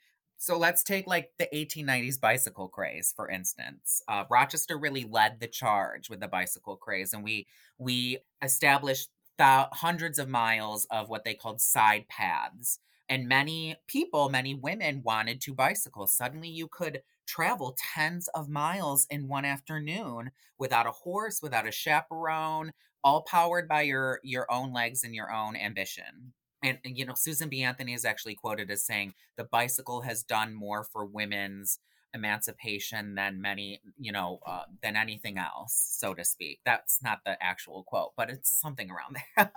So 0.41 0.57
let's 0.57 0.83
take 0.83 1.05
like 1.05 1.33
the 1.37 1.53
1890s 1.55 2.17
bicycle 2.17 2.69
craze 2.69 3.13
for 3.15 3.29
instance. 3.29 4.01
Uh, 4.07 4.23
Rochester 4.29 4.79
really 4.79 5.03
led 5.03 5.39
the 5.39 5.47
charge 5.47 6.09
with 6.09 6.21
the 6.21 6.29
bicycle 6.29 6.77
craze, 6.77 7.13
and 7.13 7.23
we 7.23 7.47
we 7.77 8.19
established 8.41 9.09
thou- 9.37 9.69
hundreds 9.73 10.17
of 10.17 10.29
miles 10.29 10.85
of 10.91 11.09
what 11.09 11.25
they 11.25 11.33
called 11.35 11.61
side 11.61 12.07
paths. 12.09 12.79
And 13.09 13.27
many 13.27 13.75
people, 13.87 14.29
many 14.29 14.53
women 14.55 15.01
wanted 15.03 15.41
to 15.41 15.53
bicycle. 15.53 16.07
Suddenly, 16.07 16.49
you 16.49 16.67
could 16.69 17.01
travel 17.27 17.75
tens 17.93 18.27
of 18.29 18.47
miles 18.49 19.07
in 19.09 19.27
one 19.27 19.45
afternoon 19.45 20.31
without 20.57 20.87
a 20.87 20.91
horse, 20.91 21.41
without 21.41 21.67
a 21.67 21.71
chaperone, 21.71 22.71
all 23.03 23.23
powered 23.23 23.67
by 23.67 23.81
your 23.81 24.21
your 24.23 24.49
own 24.51 24.71
legs 24.73 25.03
and 25.03 25.13
your 25.13 25.31
own 25.31 25.55
ambition. 25.57 26.33
And, 26.63 26.77
and, 26.83 26.97
you 26.97 27.05
know, 27.05 27.13
Susan 27.15 27.49
B. 27.49 27.63
Anthony 27.63 27.93
is 27.93 28.05
actually 28.05 28.35
quoted 28.35 28.69
as 28.69 28.85
saying, 28.85 29.13
the 29.37 29.45
bicycle 29.45 30.01
has 30.01 30.23
done 30.23 30.53
more 30.53 30.83
for 30.83 31.05
women's 31.05 31.79
emancipation 32.13 33.15
than 33.15 33.41
many, 33.41 33.81
you 33.97 34.11
know, 34.11 34.39
uh, 34.45 34.63
than 34.81 34.95
anything 34.95 35.37
else, 35.37 35.73
so 35.99 36.13
to 36.13 36.25
speak. 36.25 36.59
That's 36.65 37.01
not 37.01 37.19
the 37.25 37.41
actual 37.41 37.83
quote, 37.83 38.11
but 38.17 38.29
it's 38.29 38.49
something 38.49 38.89
around 38.89 39.17
there. 39.37 39.51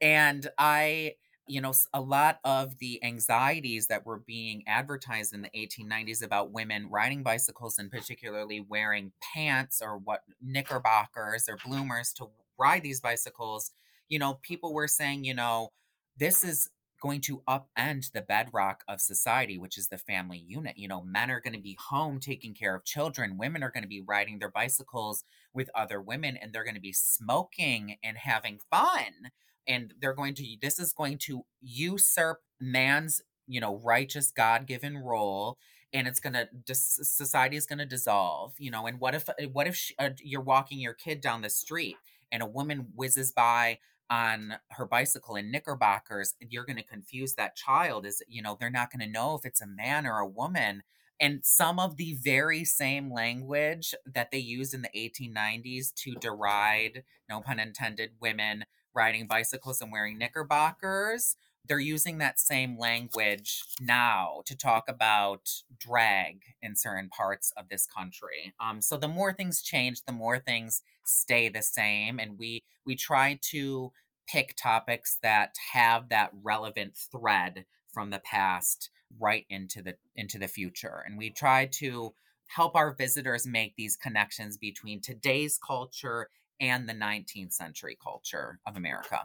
And 0.00 0.48
I, 0.58 1.14
you 1.46 1.60
know, 1.60 1.72
a 1.92 2.00
lot 2.00 2.40
of 2.44 2.78
the 2.78 3.02
anxieties 3.04 3.86
that 3.88 4.06
were 4.06 4.18
being 4.18 4.64
advertised 4.66 5.34
in 5.34 5.42
the 5.42 5.50
1890s 5.50 6.22
about 6.22 6.52
women 6.52 6.88
riding 6.90 7.22
bicycles 7.22 7.78
and 7.78 7.90
particularly 7.90 8.60
wearing 8.60 9.12
pants 9.34 9.80
or 9.82 9.98
what 9.98 10.22
knickerbockers 10.42 11.48
or 11.48 11.56
bloomers 11.64 12.12
to 12.14 12.26
ride 12.58 12.82
these 12.82 13.00
bicycles, 13.00 13.70
you 14.08 14.18
know, 14.18 14.38
people 14.42 14.72
were 14.72 14.88
saying, 14.88 15.24
you 15.24 15.34
know, 15.34 15.70
this 16.16 16.44
is 16.44 16.70
going 17.00 17.20
to 17.20 17.42
upend 17.46 18.12
the 18.12 18.22
bedrock 18.22 18.82
of 18.88 19.00
society, 19.00 19.58
which 19.58 19.76
is 19.76 19.88
the 19.88 19.98
family 19.98 20.38
unit. 20.38 20.78
You 20.78 20.88
know, 20.88 21.02
men 21.02 21.30
are 21.30 21.40
going 21.40 21.52
to 21.52 21.60
be 21.60 21.76
home 21.88 22.18
taking 22.18 22.54
care 22.54 22.74
of 22.74 22.84
children, 22.84 23.36
women 23.36 23.62
are 23.62 23.70
going 23.70 23.82
to 23.82 23.88
be 23.88 24.00
riding 24.00 24.38
their 24.38 24.50
bicycles 24.50 25.24
with 25.52 25.68
other 25.74 26.00
women, 26.00 26.36
and 26.36 26.52
they're 26.52 26.64
going 26.64 26.74
to 26.76 26.80
be 26.80 26.94
smoking 26.94 27.96
and 28.02 28.16
having 28.16 28.58
fun 28.70 29.30
and 29.66 29.94
they're 30.00 30.14
going 30.14 30.34
to 30.34 30.44
this 30.60 30.78
is 30.78 30.92
going 30.92 31.18
to 31.18 31.44
usurp 31.60 32.42
man's 32.60 33.22
you 33.46 33.60
know 33.60 33.80
righteous 33.84 34.30
god-given 34.30 34.96
role 34.98 35.58
and 35.92 36.06
it's 36.08 36.20
gonna 36.20 36.48
society 36.72 37.56
is 37.56 37.66
gonna 37.66 37.86
dissolve 37.86 38.54
you 38.58 38.70
know 38.70 38.86
and 38.86 39.00
what 39.00 39.14
if 39.14 39.28
what 39.52 39.66
if 39.66 39.76
she, 39.76 39.94
uh, 39.98 40.10
you're 40.22 40.40
walking 40.40 40.78
your 40.78 40.94
kid 40.94 41.20
down 41.20 41.42
the 41.42 41.50
street 41.50 41.96
and 42.32 42.42
a 42.42 42.46
woman 42.46 42.88
whizzes 42.94 43.32
by 43.32 43.78
on 44.10 44.54
her 44.70 44.86
bicycle 44.86 45.36
in 45.36 45.50
knickerbockers 45.50 46.34
you're 46.40 46.64
going 46.64 46.76
to 46.76 46.82
confuse 46.82 47.34
that 47.34 47.56
child 47.56 48.04
is 48.04 48.22
you 48.28 48.42
know 48.42 48.56
they're 48.58 48.70
not 48.70 48.90
going 48.90 49.00
to 49.00 49.12
know 49.12 49.34
if 49.34 49.44
it's 49.44 49.62
a 49.62 49.66
man 49.66 50.06
or 50.06 50.18
a 50.18 50.28
woman 50.28 50.82
and 51.20 51.40
some 51.44 51.78
of 51.78 51.96
the 51.96 52.16
very 52.22 52.64
same 52.64 53.12
language 53.12 53.94
that 54.04 54.30
they 54.30 54.38
used 54.38 54.74
in 54.74 54.82
the 54.82 54.90
1890s 54.94 55.92
to 55.94 56.14
deride 56.16 57.02
no 57.28 57.40
pun 57.40 57.58
intended 57.58 58.10
women 58.20 58.64
riding 58.94 59.26
bicycles 59.26 59.80
and 59.80 59.90
wearing 59.90 60.18
knickerbockers 60.18 61.36
they're 61.66 61.78
using 61.78 62.18
that 62.18 62.38
same 62.38 62.78
language 62.78 63.62
now 63.80 64.42
to 64.46 64.56
talk 64.56 64.84
about 64.88 65.50
drag 65.78 66.42
in 66.62 66.76
certain 66.76 67.08
parts 67.08 67.52
of 67.56 67.68
this 67.68 67.86
country. 67.86 68.54
Um, 68.60 68.80
so 68.80 68.96
the 68.96 69.08
more 69.08 69.32
things 69.32 69.62
change, 69.62 70.04
the 70.04 70.12
more 70.12 70.38
things 70.38 70.82
stay 71.04 71.48
the 71.48 71.62
same, 71.62 72.18
and 72.18 72.38
we 72.38 72.62
we 72.84 72.96
try 72.96 73.38
to 73.50 73.92
pick 74.26 74.54
topics 74.56 75.18
that 75.22 75.54
have 75.72 76.08
that 76.10 76.30
relevant 76.42 76.96
thread 76.96 77.64
from 77.92 78.10
the 78.10 78.18
past 78.18 78.90
right 79.18 79.46
into 79.48 79.82
the 79.82 79.94
into 80.14 80.38
the 80.38 80.48
future, 80.48 81.02
and 81.06 81.16
we 81.16 81.30
try 81.30 81.66
to 81.66 82.14
help 82.46 82.76
our 82.76 82.94
visitors 82.94 83.46
make 83.46 83.74
these 83.76 83.96
connections 83.96 84.58
between 84.58 85.00
today's 85.00 85.58
culture 85.58 86.28
and 86.60 86.88
the 86.88 86.92
19th 86.92 87.52
century 87.52 87.96
culture 88.00 88.60
of 88.66 88.76
America. 88.76 89.24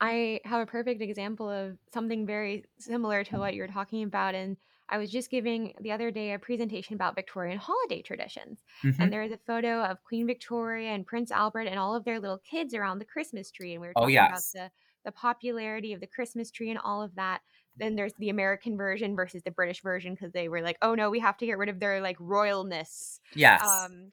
I 0.00 0.40
have 0.44 0.62
a 0.62 0.66
perfect 0.66 1.02
example 1.02 1.50
of 1.50 1.76
something 1.92 2.26
very 2.26 2.64
similar 2.78 3.24
to 3.24 3.38
what 3.38 3.54
you're 3.54 3.66
talking 3.66 4.04
about. 4.04 4.34
And 4.34 4.56
I 4.88 4.98
was 4.98 5.10
just 5.10 5.30
giving 5.30 5.74
the 5.80 5.92
other 5.92 6.10
day 6.10 6.32
a 6.32 6.38
presentation 6.38 6.94
about 6.94 7.14
Victorian 7.14 7.58
holiday 7.58 8.00
traditions. 8.00 8.62
Mm-hmm. 8.84 9.02
And 9.02 9.12
there 9.12 9.22
is 9.22 9.32
a 9.32 9.38
photo 9.46 9.82
of 9.82 10.02
Queen 10.04 10.26
Victoria 10.26 10.90
and 10.90 11.06
Prince 11.06 11.30
Albert 11.30 11.66
and 11.66 11.78
all 11.78 11.94
of 11.94 12.04
their 12.04 12.20
little 12.20 12.38
kids 12.38 12.74
around 12.74 12.98
the 12.98 13.04
Christmas 13.04 13.50
tree. 13.50 13.72
And 13.72 13.82
we 13.82 13.88
were 13.88 13.92
Oh 13.96 14.02
talking 14.02 14.14
yes. 14.14 14.52
about 14.54 14.64
the, 14.64 14.70
the 15.10 15.12
popularity 15.12 15.92
of 15.92 16.00
the 16.00 16.06
Christmas 16.06 16.50
tree 16.50 16.70
and 16.70 16.78
all 16.78 17.02
of 17.02 17.14
that. 17.16 17.40
Then 17.76 17.96
there's 17.96 18.14
the 18.18 18.30
American 18.30 18.76
version 18.76 19.14
versus 19.14 19.42
the 19.42 19.50
British 19.50 19.82
version 19.82 20.14
because 20.14 20.32
they 20.32 20.48
were 20.48 20.62
like, 20.62 20.78
oh 20.82 20.94
no, 20.94 21.10
we 21.10 21.20
have 21.20 21.36
to 21.38 21.46
get 21.46 21.58
rid 21.58 21.68
of 21.68 21.80
their 21.80 22.00
like 22.00 22.18
royalness. 22.18 23.20
Yes. 23.34 23.62
Um, 23.62 24.12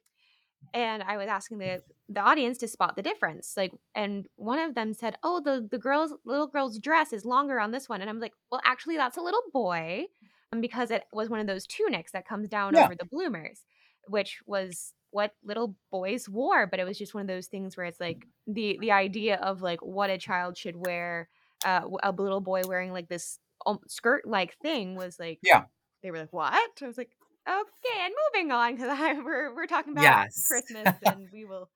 and 0.74 1.02
I 1.02 1.16
was 1.16 1.28
asking 1.28 1.58
the 1.58 1.82
the 2.08 2.20
audience 2.20 2.58
to 2.58 2.68
spot 2.68 2.96
the 2.96 3.02
difference. 3.02 3.54
Like, 3.56 3.72
and 3.94 4.26
one 4.36 4.58
of 4.58 4.74
them 4.74 4.92
said, 4.94 5.16
"Oh, 5.22 5.40
the 5.40 5.66
the 5.70 5.78
girl's 5.78 6.12
little 6.24 6.46
girl's 6.46 6.78
dress 6.78 7.12
is 7.12 7.24
longer 7.24 7.58
on 7.58 7.70
this 7.70 7.88
one," 7.88 8.00
and 8.00 8.10
I'm 8.10 8.20
like, 8.20 8.34
"Well, 8.50 8.60
actually, 8.64 8.96
that's 8.96 9.16
a 9.16 9.22
little 9.22 9.42
boy, 9.52 10.06
um, 10.52 10.60
because 10.60 10.90
it 10.90 11.04
was 11.12 11.28
one 11.28 11.40
of 11.40 11.46
those 11.46 11.66
tunics 11.66 12.12
that 12.12 12.26
comes 12.28 12.48
down 12.48 12.74
yeah. 12.74 12.84
over 12.84 12.94
the 12.94 13.04
bloomers, 13.04 13.64
which 14.08 14.40
was 14.46 14.92
what 15.10 15.32
little 15.44 15.76
boys 15.90 16.28
wore. 16.28 16.66
But 16.66 16.80
it 16.80 16.84
was 16.84 16.98
just 16.98 17.14
one 17.14 17.22
of 17.22 17.28
those 17.28 17.46
things 17.46 17.76
where 17.76 17.86
it's 17.86 18.00
like 18.00 18.26
the 18.46 18.78
the 18.80 18.92
idea 18.92 19.36
of 19.36 19.62
like 19.62 19.80
what 19.80 20.10
a 20.10 20.18
child 20.18 20.56
should 20.56 20.76
wear, 20.76 21.28
uh, 21.64 21.82
a 22.02 22.12
little 22.12 22.40
boy 22.40 22.62
wearing 22.66 22.92
like 22.92 23.08
this 23.08 23.38
um, 23.66 23.80
skirt 23.88 24.26
like 24.26 24.56
thing 24.58 24.94
was 24.94 25.18
like, 25.18 25.40
Yeah. 25.42 25.64
they 26.02 26.10
were 26.10 26.18
like, 26.18 26.32
"What?" 26.32 26.52
I 26.82 26.86
was 26.86 26.98
like, 26.98 27.10
Okay, 27.48 28.00
and 28.00 28.14
moving 28.34 28.50
on 28.52 28.74
because 28.74 28.98
we're 29.24 29.54
we're 29.54 29.66
talking 29.66 29.92
about 29.92 30.16
Yes. 30.16 30.36
Christmas, 30.44 30.90
and 31.02 31.28
we 31.32 31.44
will 31.44 31.70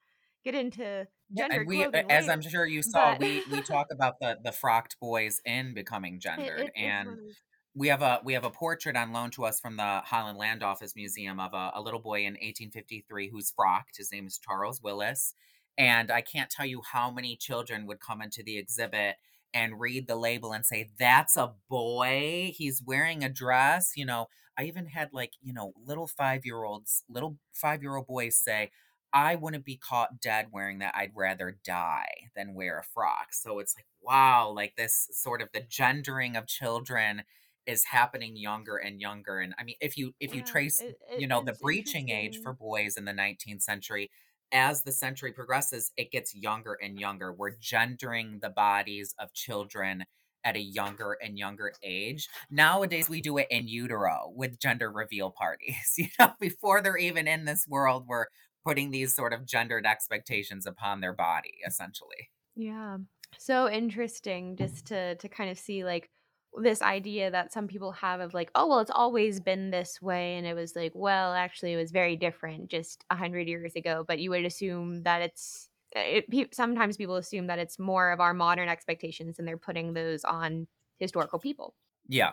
get 0.45 0.55
into 0.55 1.07
gender 1.37 1.65
and 1.65 1.67
we, 1.67 1.87
clothing 1.87 2.07
as 2.09 2.29
I'm 2.29 2.43
sure 2.43 2.67
you 2.67 2.83
saw, 2.83 3.13
But 3.13 3.19
we 3.19 3.45
we 3.51 3.63
talk 3.63 3.89
about 3.91 4.15
the 4.21 4.39
the 4.43 4.53
frocked 4.53 4.99
boys 5.01 5.41
in 5.45 5.75
becoming 5.75 6.21
it, 6.37 6.53
gendered, 6.53 6.59
it, 6.59 6.73
it's 6.81 6.99
and 6.99 7.07
those. 7.07 7.37
we 7.75 7.89
have 7.89 8.03
a 8.03 8.21
we 8.25 8.35
have 8.35 8.45
a 8.45 8.51
portrait 8.51 8.97
on 8.97 9.13
loan 9.13 9.31
to 9.33 9.45
us 9.45 9.61
from 9.61 9.77
the 9.77 10.03
Holland 10.05 10.39
Land 10.39 10.63
Office 10.63 10.97
Museum 10.97 11.41
of 11.41 11.55
a, 11.55 11.73
a 11.75 11.83
little 11.83 12.01
boy 12.01 12.25
in 12.25 12.37
1853 12.43 13.31
who's 13.31 13.51
frocked. 13.51 13.97
His 13.99 14.13
name 14.13 14.27
is 14.27 14.39
Charles 14.39 14.83
Willis, 14.83 15.35
and 15.79 16.11
I 16.11 16.21
can't 16.23 16.51
tell 16.51 16.67
you 16.67 16.83
how 16.93 17.11
many 17.11 17.37
children 17.37 17.87
would 17.87 18.01
come 18.01 18.23
into 18.23 18.43
the 18.45 18.59
exhibit 18.59 19.17
and 19.55 19.81
read 19.81 20.07
the 20.09 20.17
label 20.17 20.53
and 20.53 20.65
say, 20.67 20.91
"That's 20.99 21.37
a 21.37 21.55
boy. 21.69 22.53
He's 22.57 22.83
wearing 22.83 23.25
a 23.25 23.29
dress." 23.29 23.93
You 23.97 24.07
know, 24.07 24.27
I 24.59 24.65
even 24.65 24.87
had 24.87 25.13
like 25.13 25.33
you 25.41 25.53
know 25.53 25.73
little 25.77 26.07
five 26.07 26.45
year 26.47 26.65
olds, 26.65 27.05
little 27.09 27.39
five 27.53 27.83
year 27.83 27.97
old 27.97 28.07
boys 28.07 28.37
say. 28.39 28.71
I 29.13 29.35
wouldn't 29.35 29.65
be 29.65 29.77
caught 29.77 30.21
dead 30.21 30.49
wearing 30.53 30.79
that. 30.79 30.95
I'd 30.97 31.17
rather 31.17 31.59
die 31.65 32.31
than 32.37 32.55
wear 32.55 32.79
a 32.79 32.85
frock. 32.85 33.33
So 33.33 33.59
it's 33.59 33.75
like, 33.77 33.87
wow, 34.01 34.51
like 34.51 34.77
this 34.77 35.09
sort 35.13 35.43
of 35.43 35.49
the 35.53 35.61
gendering 35.63 36.37
of 36.37 36.47
children 36.47 37.25
is 37.67 37.85
happening 37.87 38.37
younger 38.37 38.77
and 38.77 39.01
younger 39.01 39.39
and 39.39 39.55
i 39.59 39.63
mean 39.65 39.77
if 39.81 39.97
you 39.97 40.15
if 40.19 40.33
you 40.35 40.43
Yeah, 40.43 40.43
trace 40.43 40.85
it, 40.89 40.99
you 41.15 41.27
know 41.27 41.43
the 41.45 41.53
breaching 41.53 42.09
age 42.09 42.39
for 42.43 42.53
boys 42.55 42.97
in 42.97 43.05
the 43.05 43.13
19th 43.13 43.63
century 43.63 44.11
as 44.53 44.83
the 44.83 44.93
century 44.93 45.33
progresses 45.33 45.93
it 45.97 46.11
gets 46.11 46.35
younger 46.35 46.75
and 46.83 46.99
younger. 46.99 47.33
We're 47.33 47.57
gendering 47.57 48.41
the 48.41 48.51
bodies 48.51 49.15
of 49.19 49.33
children 49.33 50.05
at 50.45 50.57
a 50.57 50.61
younger 50.61 51.17
and 51.23 51.39
younger 51.39 51.73
age. 51.83 52.29
Nowadays 52.51 53.09
we 53.09 53.21
do 53.21 53.37
it 53.39 53.47
in 53.51 53.69
utero 53.69 54.33
with 54.35 54.59
gender 54.59 54.91
reveal 54.91 55.31
parties 55.31 55.95
you 55.99 56.09
know 56.19 56.33
before 56.41 56.81
they're 56.83 56.97
even 56.97 57.29
in 57.29 57.45
this 57.45 57.67
world 57.69 58.05
we're 58.07 58.27
putting 58.65 58.91
these 58.91 59.15
sort 59.15 59.33
of 59.33 59.47
gendered 59.47 59.87
expectations 59.87 60.67
upon 60.67 61.01
their 61.01 61.15
body 61.15 61.59
essentially. 61.67 62.31
Yeah, 62.57 62.99
so 63.39 63.71
interesting 63.71 64.57
just 64.57 64.87
to 64.87 65.17
to 65.17 65.29
kind 65.29 65.51
of 65.51 65.59
see 65.59 65.85
like 65.85 66.11
this 66.59 66.83
idea 66.83 67.31
that 67.31 67.53
some 67.53 67.69
people 67.69 67.93
have 67.93 68.21
of 68.21 68.35
like, 68.35 68.51
oh 68.55 68.67
well, 68.67 68.81
it's 68.81 68.91
always 68.91 69.41
been 69.41 69.71
this 69.71 70.01
way, 70.03 70.37
and 70.37 70.47
it 70.47 70.55
was 70.55 70.75
like, 70.77 70.93
well, 70.95 71.33
actually, 71.35 71.73
it 71.73 71.77
was 71.77 71.91
very 71.93 72.17
different 72.17 72.69
just 72.71 73.05
a 73.11 73.17
hundred 73.17 73.49
years 73.49 73.77
ago. 73.77 74.05
But 74.07 74.19
you 74.19 74.31
would 74.31 74.45
assume 74.45 75.03
that 75.05 75.23
it's 75.23 75.71
it, 75.93 76.29
pe- 76.31 76.49
sometimes 76.53 76.97
people 76.97 77.17
assume 77.17 77.47
that 77.49 77.59
it's 77.59 77.79
more 77.79 78.11
of 78.13 78.21
our 78.21 78.35
modern 78.35 78.69
expectations, 78.69 79.39
and 79.39 79.47
they're 79.49 79.59
putting 79.59 79.95
those 79.95 80.25
on 80.25 80.67
historical 80.99 81.39
people. 81.39 81.75
yeah 82.09 82.33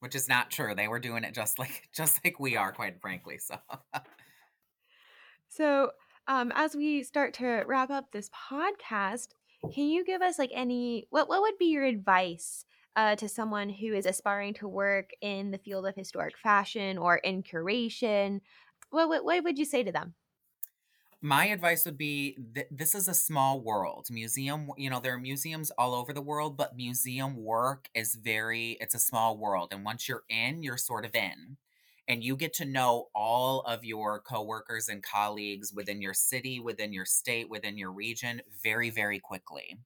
which 0.00 0.14
is 0.14 0.28
not 0.28 0.50
true 0.50 0.74
they 0.74 0.88
were 0.88 0.98
doing 1.00 1.24
it 1.24 1.34
just 1.34 1.58
like 1.58 1.88
just 1.94 2.24
like 2.24 2.40
we 2.40 2.56
are 2.56 2.72
quite 2.72 3.00
frankly 3.00 3.38
so 3.38 3.56
So, 5.48 5.92
um, 6.28 6.52
as 6.54 6.74
we 6.74 7.02
start 7.02 7.34
to 7.34 7.64
wrap 7.66 7.90
up 7.90 8.10
this 8.12 8.30
podcast, 8.30 9.28
can 9.72 9.84
you 9.86 10.04
give 10.04 10.22
us 10.22 10.38
like 10.38 10.50
any 10.52 11.06
what 11.10 11.28
what 11.28 11.42
would 11.42 11.58
be 11.58 11.66
your 11.66 11.84
advice 11.84 12.65
uh, 12.96 13.16
to 13.16 13.28
someone 13.28 13.68
who 13.68 13.92
is 13.94 14.06
aspiring 14.06 14.54
to 14.54 14.68
work 14.68 15.10
in 15.20 15.50
the 15.50 15.58
field 15.58 15.86
of 15.86 15.94
historic 15.94 16.36
fashion 16.38 16.98
or 16.98 17.16
in 17.18 17.42
curation? 17.42 18.40
What 18.90 19.08
what, 19.08 19.24
what 19.24 19.44
would 19.44 19.58
you 19.58 19.64
say 19.64 19.82
to 19.84 19.92
them? 19.92 20.14
my 21.22 21.46
advice 21.46 21.84
would 21.86 21.96
be 21.96 22.36
th- 22.54 22.68
this 22.70 22.94
is 22.94 23.08
a 23.08 23.14
small 23.14 23.60
world 23.60 24.06
museum 24.10 24.70
you 24.76 24.90
know 24.90 25.00
there 25.00 25.14
are 25.14 25.18
museums 25.18 25.70
all 25.72 25.94
over 25.94 26.12
the 26.12 26.20
world 26.20 26.56
but 26.56 26.76
museum 26.76 27.36
work 27.36 27.88
is 27.94 28.14
very 28.16 28.72
it's 28.80 28.94
a 28.94 28.98
small 28.98 29.36
world 29.38 29.72
and 29.72 29.84
once 29.84 30.08
you're 30.08 30.24
in 30.28 30.62
you're 30.62 30.76
sort 30.76 31.04
of 31.06 31.14
in 31.14 31.56
and 32.08 32.22
you 32.22 32.36
get 32.36 32.52
to 32.52 32.64
know 32.64 33.08
all 33.14 33.62
of 33.62 33.84
your 33.84 34.20
coworkers 34.20 34.88
and 34.88 35.02
colleagues 35.02 35.72
within 35.72 36.02
your 36.02 36.14
city 36.14 36.60
within 36.60 36.92
your 36.92 37.06
state 37.06 37.48
within 37.48 37.78
your 37.78 37.90
region 37.92 38.42
very 38.62 38.90
very 38.90 39.18
quickly 39.18 39.78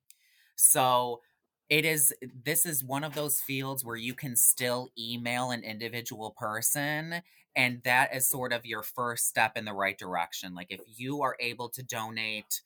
so 0.57 1.23
it 1.71 1.85
is 1.87 2.15
this 2.45 2.67
is 2.67 2.85
one 2.85 3.05
of 3.05 3.15
those 3.15 3.41
fields 3.41 3.85
where 3.85 3.97
you 3.97 4.15
can 4.15 4.37
still 4.37 4.91
email 4.99 5.53
an 5.53 5.63
individual 5.65 6.33
person 6.39 7.23
and 7.57 7.83
that 7.85 8.15
is 8.15 8.29
sort 8.29 8.53
of 8.53 8.67
your 8.67 8.83
first 8.83 9.27
step 9.29 9.57
in 9.57 9.65
the 9.65 9.73
right 9.75 9.99
direction. 9.99 10.55
Like 10.55 10.69
if 10.71 10.83
you 10.87 11.23
are 11.23 11.37
able 11.41 11.69
to 11.71 11.83
donate 11.83 12.63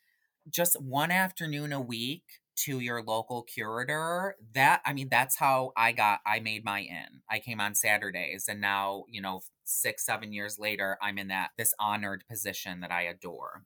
just 0.51 0.81
one 0.81 1.11
afternoon 1.11 1.73
a 1.73 1.81
week 1.81 2.25
to 2.57 2.81
your 2.81 3.03
local 3.03 3.43
curator, 3.43 4.37
that 4.55 4.81
I 4.87 4.93
mean 4.93 5.09
that's 5.11 5.37
how 5.37 5.73
I 5.77 5.93
got 5.93 6.21
I 6.27 6.41
made 6.41 6.65
my 6.65 6.81
in. 6.81 7.23
I 7.31 7.41
came 7.41 7.61
on 7.61 7.75
Saturdays 7.75 8.47
and 8.49 8.61
now, 8.61 9.05
you 9.09 9.21
know, 9.23 9.43
6 9.65 10.05
7 10.07 10.33
years 10.33 10.59
later 10.59 10.99
I'm 11.03 11.19
in 11.19 11.29
that 11.29 11.51
this 11.59 11.75
honored 11.81 12.25
position 12.29 12.81
that 12.81 12.93
I 12.93 13.03
adore. 13.03 13.65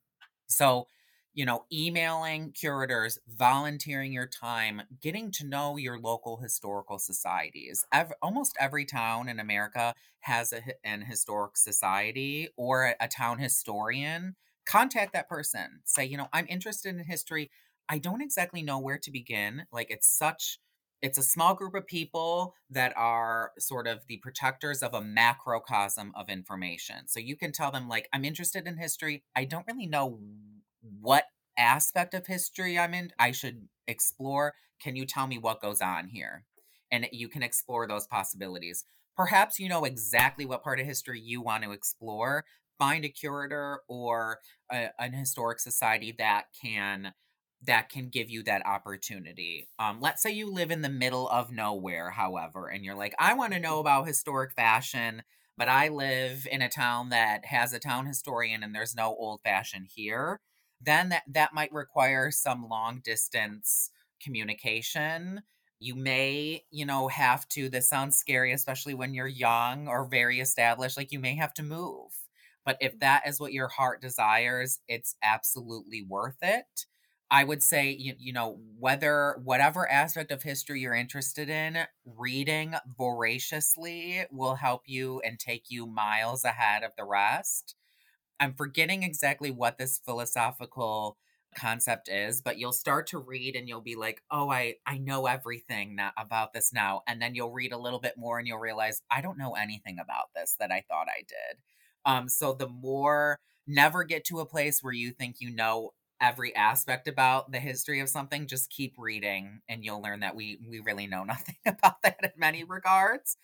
So 0.49 0.89
you 1.39 1.47
know, 1.47 1.65
emailing 1.73 2.51
curators, 2.51 3.17
volunteering 3.29 4.13
your 4.13 4.27
time, 4.27 4.83
getting 5.01 5.31
to 5.31 5.47
know 5.47 5.77
your 5.77 5.97
local 5.97 6.39
historical 6.39 6.99
societies. 6.99 7.87
Almost 8.21 8.57
every 8.59 8.85
town 8.85 9.29
in 9.29 9.39
America 9.39 9.95
has 10.19 10.53
a, 10.53 10.63
an 10.83 11.03
historic 11.03 11.57
society 11.57 12.49
or 12.57 12.87
a, 12.87 12.97
a 12.99 13.07
town 13.07 13.39
historian. 13.39 14.35
Contact 14.67 15.13
that 15.13 15.29
person. 15.29 15.81
Say, 15.85 16.05
you 16.07 16.17
know, 16.17 16.27
I'm 16.33 16.47
interested 16.49 16.93
in 16.97 17.05
history. 17.05 17.53
I 17.89 17.99
don't 17.99 18.21
exactly 18.21 18.63
know 18.65 18.81
where 18.81 18.99
to 18.99 19.11
begin. 19.13 19.67
Like, 19.71 19.93
it's 19.93 20.09
such. 20.09 20.59
It's 21.03 21.19
a 21.19 21.23
small 21.23 21.55
group 21.55 21.77
of 21.77 21.87
people 21.87 22.57
that 22.69 22.93
are 22.97 23.53
sort 23.61 23.87
of 23.87 24.01
the 24.09 24.17
protectors 24.17 24.83
of 24.83 24.93
a 24.93 25.01
macrocosm 25.01 26.11
of 26.17 26.29
information. 26.29 27.07
So 27.07 27.21
you 27.21 27.37
can 27.37 27.53
tell 27.53 27.71
them, 27.71 27.89
like, 27.89 28.09
I'm 28.13 28.25
interested 28.25 28.67
in 28.67 28.77
history. 28.77 29.23
I 29.37 29.45
don't 29.45 29.69
really 29.69 29.87
know 29.87 30.19
what 30.83 31.25
aspect 31.57 32.15
of 32.15 32.27
history 32.27 32.79
I'm 32.79 32.95
in, 32.95 33.13
I 33.19 33.33
should 33.33 33.69
explore. 33.87 34.55
Can 34.83 34.97
you 34.97 35.07
tell 35.07 35.27
me 35.27 35.39
what 35.39 35.61
goes 35.61 35.81
on 35.81 36.09
here? 36.09 36.45
And 36.91 37.09
you 37.13 37.29
can 37.29 37.43
explore 37.43 37.87
those 37.87 38.07
possibilities. 38.07 38.85
perhaps 39.19 39.59
you 39.59 39.69
know 39.69 39.85
exactly 39.85 40.47
what 40.47 40.63
part 40.63 40.79
of 40.81 40.87
history 40.87 41.21
you 41.21 41.43
want 41.43 41.65
to 41.65 41.73
explore. 41.73 42.45
Find 42.79 43.05
a 43.05 43.09
curator 43.09 43.81
or 43.89 44.39
a, 44.73 44.91
an 44.99 45.13
historic 45.13 45.59
society 45.61 46.15
that 46.19 46.45
can 46.63 47.13
that 47.67 47.89
can 47.89 48.09
give 48.09 48.31
you 48.31 48.45
that 48.45 48.65
opportunity. 48.65 49.69
Um, 49.81 49.99
let's 50.01 50.23
say 50.23 50.31
you 50.31 50.53
live 50.53 50.71
in 50.71 50.83
the 50.83 50.89
middle 50.89 51.29
of 51.29 51.51
nowhere, 51.51 52.11
however, 52.11 52.69
and 52.69 52.85
you're 52.85 52.95
like, 52.95 53.17
I 53.19 53.35
want 53.35 53.53
to 53.53 53.59
know 53.59 53.81
about 53.81 54.07
historic 54.07 54.53
fashion, 54.55 55.23
but 55.57 55.69
I 55.69 55.89
live 55.89 56.47
in 56.49 56.63
a 56.63 56.69
town 56.69 57.09
that 57.09 57.47
has 57.47 57.73
a 57.73 57.81
town 57.81 58.07
historian 58.07 58.63
and 58.63 58.73
there's 58.73 58.95
no 58.95 59.09
old 59.09 59.41
fashion 59.43 59.87
here. 59.93 60.39
Then 60.81 61.11
that, 61.11 61.25
that 61.29 61.55
might 61.55 61.73
require 61.73 62.31
some 62.31 62.69
long 62.69 63.01
distance 63.05 63.91
communication. 64.23 65.43
You 65.81 65.95
may, 65.95 66.65
you 66.71 66.87
know, 66.87 67.09
have 67.09 67.49
to, 67.51 67.69
this 67.69 67.89
sounds 67.89 68.17
scary, 68.17 68.53
especially 68.53 68.95
when 68.95 69.15
you're 69.15 69.27
young 69.27 69.89
or 69.89 70.09
very 70.09 70.41
established, 70.41 70.97
like 70.97 71.13
you 71.13 71.21
may 71.21 71.37
have 71.37 71.55
to 71.55 71.63
move. 71.63 72.11
But 72.65 72.79
if 72.81 72.93
mm-hmm. 72.93 73.01
that 73.01 73.23
is 73.27 73.41
what 73.41 73.53
your 73.53 73.69
heart 73.69 74.01
desires, 74.01 74.81
it's 74.89 75.17
absolutely 75.23 76.03
worth 76.03 76.39
it 76.43 76.87
I 77.31 77.45
would 77.45 77.63
say, 77.63 77.91
you, 77.91 78.15
you 78.19 78.33
know, 78.33 78.59
whether 78.79 79.39
whatever 79.45 79.91
aspect 79.91 80.33
of 80.33 80.43
history 80.43 80.81
you're 80.81 80.95
interested 80.95 81.51
in, 81.51 81.79
reading 82.07 82.75
voraciously 82.97 84.25
will 84.31 84.55
help 84.55 84.83
you 84.87 85.21
and 85.21 85.39
take 85.39 85.65
you 85.69 85.87
miles 85.87 86.45
ahead 86.45 86.85
of 86.85 86.93
the 86.97 87.05
rest. 87.05 87.75
I'm 88.41 88.55
forgetting 88.55 89.03
exactly 89.03 89.51
what 89.51 89.79
this 89.79 89.99
philosophical 90.05 91.17
concept 91.57 92.09
is, 92.09 92.43
but 92.43 92.59
you'll 92.59 92.73
start 92.73 93.07
to 93.09 93.19
read 93.19 93.57
and 93.57 93.69
you'll 93.69 93.81
be 93.81 93.97
like, 93.97 94.23
"Oh, 94.31 94.51
I 94.51 94.77
I 94.87 94.99
know 94.99 95.27
everything 95.27 95.99
about 96.17 96.53
this 96.53 96.73
now." 96.73 97.03
And 97.07 97.21
then 97.23 97.35
you'll 97.35 97.53
read 97.53 97.73
a 97.73 97.79
little 97.79 97.99
bit 98.01 98.17
more 98.17 98.39
and 98.39 98.47
you'll 98.47 98.59
realize, 98.59 99.03
"I 99.11 99.21
don't 99.23 99.39
know 99.39 99.55
anything 99.55 99.99
about 99.99 100.31
this 100.35 100.55
that 100.61 100.71
I 100.73 100.85
thought 100.89 101.09
I 101.09 101.23
did." 101.23 101.59
Um 102.05 102.29
so 102.29 102.53
the 102.55 102.69
more 102.69 103.41
never 103.67 104.05
get 104.05 104.25
to 104.27 104.41
a 104.41 104.47
place 104.47 104.83
where 104.83 104.93
you 104.93 105.11
think 105.13 105.37
you 105.41 105.51
know 105.51 105.93
every 106.21 106.55
aspect 106.57 107.07
about 107.09 107.53
the 107.53 107.61
history 107.61 108.01
of 108.01 108.09
something 108.09 108.47
just 108.47 108.71
keep 108.71 108.95
reading 108.99 109.61
and 109.69 109.85
you'll 109.85 110.03
learn 110.03 110.21
that 110.21 110.35
we 110.35 110.59
we 110.69 110.81
really 110.81 111.07
know 111.07 111.25
nothing 111.25 111.57
about 111.67 112.03
that 112.03 112.19
in 112.23 112.31
many 112.37 112.65
regards 112.65 113.37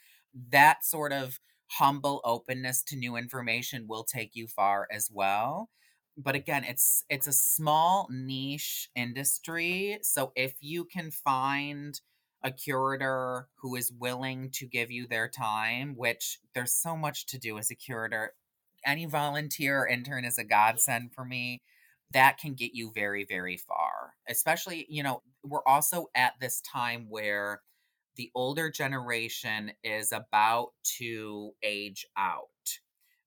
that 0.51 0.85
sort 0.85 1.13
of 1.13 1.39
humble 1.79 2.21
openness 2.25 2.83
to 2.83 2.97
new 2.97 3.17
information 3.17 3.87
will 3.89 4.05
take 4.05 4.31
you 4.35 4.47
far 4.47 4.87
as 4.93 5.11
well 5.13 5.71
but 6.17 6.35
again 6.35 6.65
it's 6.65 7.05
it's 7.09 7.27
a 7.27 7.33
small 7.33 8.09
niche 8.11 8.89
industry 8.95 9.99
so 10.03 10.33
if 10.37 10.55
you 10.61 10.85
can 10.85 11.11
find 11.11 12.01
a 12.43 12.51
curator 12.51 13.49
who 13.63 13.75
is 13.75 13.93
willing 13.93 14.51
to 14.51 14.67
give 14.67 14.91
you 14.91 15.07
their 15.07 15.29
time 15.29 15.95
which 15.97 16.39
there's 16.55 16.75
so 16.75 16.97
much 16.97 17.27
to 17.27 17.39
do 17.39 17.59
as 17.59 17.71
a 17.71 17.75
curator 17.75 18.35
any 18.87 19.07
volunteer 19.07 19.81
or 19.81 19.89
intern 19.89 20.25
is 20.25 20.39
a 20.39 20.45
godsend 20.45 21.13
for 21.15 21.25
me 21.25 21.63
that 22.13 22.39
can 22.39 22.55
get 22.55 22.75
you 22.75 22.93
very, 22.95 23.25
very 23.25 23.57
far. 23.57 24.15
Especially, 24.29 24.87
you 24.89 25.03
know, 25.03 25.23
we're 25.43 25.67
also 25.67 26.07
at 26.15 26.35
this 26.41 26.61
time 26.61 27.07
where 27.11 27.61
the 28.17 28.31
older 28.35 28.71
generation 28.71 29.73
is 29.83 30.13
about 30.13 30.73
to 30.99 31.53
age 31.63 32.07
out. 32.17 32.49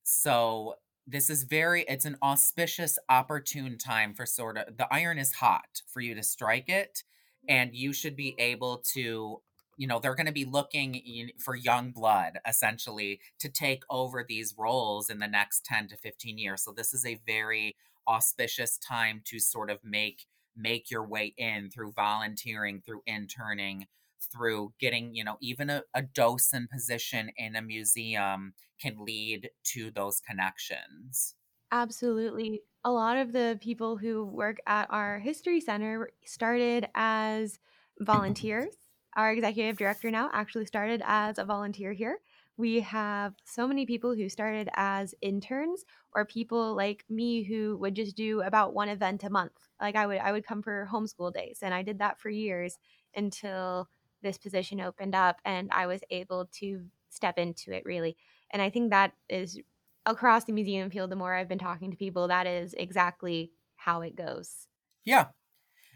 So 0.04 0.76
this 1.06 1.30
is 1.30 1.44
very 1.44 1.84
it's 1.88 2.06
an 2.06 2.18
auspicious 2.22 3.00
opportune 3.10 3.78
time 3.78 4.14
for 4.14 4.26
sort 4.26 4.58
of 4.58 4.78
the 4.78 4.88
iron 4.92 5.18
is 5.18 5.34
hot 5.34 5.82
for 5.88 6.02
you 6.02 6.14
to 6.14 6.24
strike 6.24 6.68
it 6.68 7.04
and 7.48 7.74
you 7.74 7.94
should 7.94 8.16
be 8.16 8.36
able 8.38 8.80
to 8.80 9.42
you 9.78 9.88
know 9.88 10.00
they're 10.00 10.16
going 10.16 10.26
to 10.26 10.34
be 10.34 10.44
looking 10.44 11.30
for 11.38 11.56
young 11.56 11.92
blood 11.92 12.40
essentially 12.46 13.22
to 13.40 13.48
take 13.48 13.84
over 13.90 14.26
these 14.28 14.54
roles 14.58 15.10
in 15.10 15.20
the 15.20 15.28
next 15.28 15.64
10 15.64 15.88
to 15.88 15.96
15 15.96 16.38
years 16.38 16.62
so 16.62 16.74
this 16.74 16.94
is 16.94 17.06
a 17.06 17.22
very 17.26 17.78
auspicious 18.06 18.78
time 18.78 19.22
to 19.24 19.40
sort 19.40 19.70
of 19.70 19.80
make 19.86 20.28
make 20.58 20.90
your 20.90 21.06
way 21.06 21.34
in 21.38 21.70
through 21.70 21.92
volunteering, 21.92 22.82
through 22.82 23.02
interning, 23.06 23.86
through 24.22 24.74
getting, 24.80 25.14
you 25.16 25.24
know, 25.24 25.38
even 25.42 25.70
a, 25.70 25.84
a 25.94 26.02
docent 26.02 26.70
position 26.72 27.32
in 27.38 27.56
a 27.56 27.62
museum 27.62 28.54
can 28.80 29.04
lead 29.04 29.52
to 29.64 29.92
those 29.92 30.20
connections. 30.20 31.36
Absolutely. 31.72 32.64
A 32.84 32.92
lot 32.92 33.18
of 33.18 33.34
the 33.34 33.60
people 33.62 33.98
who 33.98 34.24
work 34.26 34.58
at 34.68 34.90
our 34.90 35.20
history 35.20 35.60
center 35.60 36.10
started 36.24 36.88
as 36.96 37.60
volunteers. 38.00 38.76
Our 39.16 39.34
executive 39.34 39.78
director 39.78 40.10
now 40.12 40.30
actually 40.32 40.66
started 40.68 41.02
as 41.04 41.38
a 41.38 41.46
volunteer 41.46 41.92
here. 41.92 42.20
We 42.56 42.80
have 42.82 43.36
so 43.46 43.68
many 43.68 43.86
people 43.86 44.16
who 44.16 44.30
started 44.30 44.70
as 44.74 45.14
interns 45.22 45.84
or 46.14 46.26
people 46.26 46.76
like 46.76 47.04
me 47.10 47.44
who 47.44 47.78
would 47.78 47.96
just 47.96 48.16
do 48.16 48.42
about 48.42 48.74
one 48.74 48.90
event 48.90 49.24
a 49.24 49.30
month. 49.30 49.68
Like 49.82 49.96
I 49.96 50.08
would 50.08 50.18
I 50.20 50.32
would 50.32 50.46
come 50.46 50.62
for 50.62 50.88
homeschool 50.92 51.34
days 51.34 51.60
and 51.62 51.74
I 51.74 51.82
did 51.84 52.00
that 52.00 52.20
for 52.20 52.30
years 52.30 52.80
until 53.16 53.90
this 54.22 54.38
position 54.38 54.82
opened 54.82 55.16
up 55.16 55.40
and 55.46 55.70
I 55.72 55.88
was 55.88 56.02
able 56.10 56.48
to 56.54 56.86
step 57.10 57.38
into 57.38 57.72
it 57.72 57.84
really. 57.86 58.18
And 58.52 58.62
I 58.62 58.70
think 58.70 58.90
that 58.90 59.14
is 59.30 59.60
across 60.06 60.46
the 60.46 60.54
museum 60.54 60.90
field 60.90 61.12
the 61.12 61.16
more 61.16 61.34
I've 61.34 61.50
been 61.50 61.60
talking 61.60 61.92
to 61.92 61.98
people 61.98 62.28
that 62.30 62.48
is 62.48 62.74
exactly 62.78 63.52
how 63.76 64.02
it 64.02 64.16
goes. 64.16 64.68
Yeah. 65.06 65.28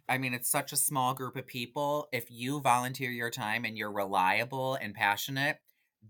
I 0.09 0.17
mean, 0.17 0.33
it's 0.33 0.49
such 0.49 0.73
a 0.73 0.77
small 0.77 1.13
group 1.13 1.35
of 1.35 1.47
people. 1.47 2.07
If 2.11 2.29
you 2.29 2.59
volunteer 2.59 3.11
your 3.11 3.29
time 3.29 3.63
and 3.63 3.77
you're 3.77 3.91
reliable 3.91 4.75
and 4.75 4.93
passionate, 4.93 5.59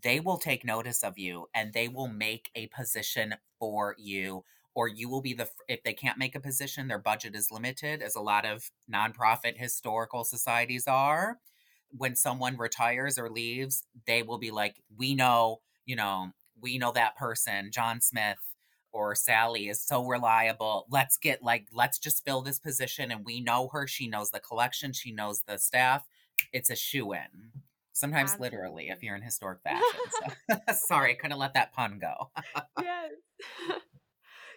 they 0.04 0.20
will 0.20 0.38
take 0.38 0.66
notice 0.66 1.04
of 1.04 1.20
you 1.20 1.48
and 1.54 1.74
they 1.74 1.88
will 1.88 2.08
make 2.08 2.50
a 2.56 2.68
position 2.68 3.36
for 3.60 3.96
you 4.00 4.44
or 4.74 4.88
you 4.88 5.10
will 5.10 5.22
be 5.22 5.34
the 5.34 5.50
if 5.68 5.84
they 5.84 5.94
can't 5.94 6.18
make 6.18 6.34
a 6.34 6.40
position 6.40 6.88
their 6.88 6.98
budget 6.98 7.36
is 7.36 7.52
limited 7.52 8.02
as 8.02 8.16
a 8.16 8.22
lot 8.22 8.46
of 8.46 8.72
nonprofit 8.92 9.58
historical 9.58 10.24
societies 10.24 10.88
are 10.88 11.40
when 11.96 12.16
someone 12.16 12.58
retires 12.58 13.18
or 13.18 13.30
leaves 13.30 13.84
they 14.06 14.24
will 14.24 14.38
be 14.38 14.52
like 14.52 14.82
we 14.98 15.14
know 15.14 15.60
you 15.86 15.96
know 15.96 16.32
we 16.60 16.78
know 16.78 16.92
that 16.92 17.16
person 17.16 17.70
john 17.72 18.02
smith 18.02 18.38
or 18.92 19.16
sally 19.16 19.70
is 19.70 19.82
so 19.82 20.06
reliable 20.06 20.86
let's 20.90 21.18
get 21.18 21.44
like 21.44 21.68
let's 21.74 21.98
just 21.98 22.24
fill 22.26 22.42
this 22.42 22.60
position 22.60 23.12
and 23.12 23.26
we 23.26 23.40
know 23.40 23.70
her 23.72 23.88
she 23.88 24.08
knows 24.08 24.32
the 24.32 24.40
collection 24.40 24.94
she 24.94 25.12
knows 25.12 25.44
the 25.48 25.58
staff 25.58 26.08
it's 26.52 26.70
a 26.70 26.76
shoe 26.76 27.14
in 27.14 27.52
Sometimes 27.94 28.32
Absolutely. 28.32 28.58
literally, 28.58 28.90
if 28.90 29.04
you're 29.04 29.16
in 29.16 29.22
historic 29.22 29.62
fashion. 29.64 29.84
So. 30.50 30.58
Sorry, 30.74 31.16
couldn't 31.16 31.38
let 31.38 31.54
that 31.54 31.74
pun 31.74 32.00
go. 32.00 32.32
yes. 32.82 33.12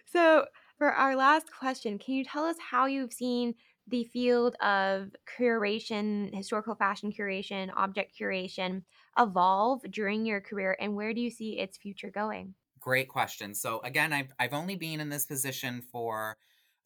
so, 0.07 0.47
for 0.79 0.93
our 0.93 1.17
last 1.17 1.47
question, 1.53 1.99
can 1.99 2.15
you 2.15 2.25
tell 2.25 2.45
us 2.45 2.57
how 2.71 2.87
you've 2.87 3.13
seen 3.13 3.55
the 3.87 4.05
field 4.05 4.57
of 4.57 5.15
curation, 5.39 6.35
historical 6.35 6.75
fashion 6.75 7.13
curation, 7.13 7.71
object 7.77 8.15
curation 8.19 8.83
evolve 9.19 9.83
during 9.91 10.25
your 10.25 10.41
career, 10.41 10.77
and 10.81 10.95
where 10.95 11.13
do 11.13 11.21
you 11.21 11.31
see 11.31 11.59
its 11.59 11.77
future 11.77 12.11
going? 12.11 12.55
Great 12.81 13.09
question. 13.09 13.55
So, 13.55 13.81
again, 13.81 14.13
I've, 14.13 14.33
I've 14.39 14.55
only 14.55 14.77
been 14.77 15.01
in 15.01 15.09
this 15.09 15.27
position 15.27 15.83
for 15.83 16.37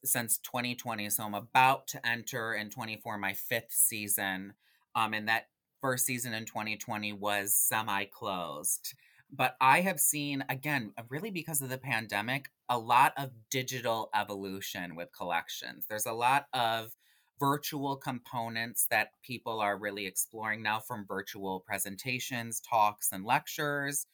since 0.04 0.38
2020. 0.38 1.10
So, 1.10 1.24
I'm 1.24 1.34
about 1.34 1.86
to 1.88 2.06
enter 2.06 2.54
in 2.54 2.70
24 2.70 3.18
my 3.18 3.32
fifth 3.32 3.72
season. 3.72 4.54
Um, 4.94 5.14
and 5.14 5.28
that 5.28 5.48
first 5.80 6.06
season 6.06 6.34
in 6.34 6.44
2020 6.44 7.12
was 7.12 7.54
semi 7.54 8.04
closed. 8.04 8.94
But 9.30 9.56
I 9.60 9.82
have 9.82 10.00
seen, 10.00 10.44
again, 10.48 10.92
uh, 10.96 11.02
really 11.08 11.30
because 11.30 11.60
of 11.60 11.68
the 11.68 11.78
pandemic, 11.78 12.50
a 12.68 12.78
lot 12.78 13.12
of 13.16 13.30
digital 13.50 14.10
evolution 14.14 14.96
with 14.96 15.12
collections. 15.16 15.86
There's 15.88 16.06
a 16.06 16.12
lot 16.12 16.46
of 16.52 16.92
virtual 17.38 17.96
components 17.96 18.86
that 18.90 19.12
people 19.22 19.60
are 19.60 19.78
really 19.78 20.06
exploring 20.06 20.62
now 20.62 20.80
from 20.80 21.06
virtual 21.06 21.60
presentations, 21.60 22.60
talks, 22.60 23.12
and 23.12 23.24
lectures 23.24 24.06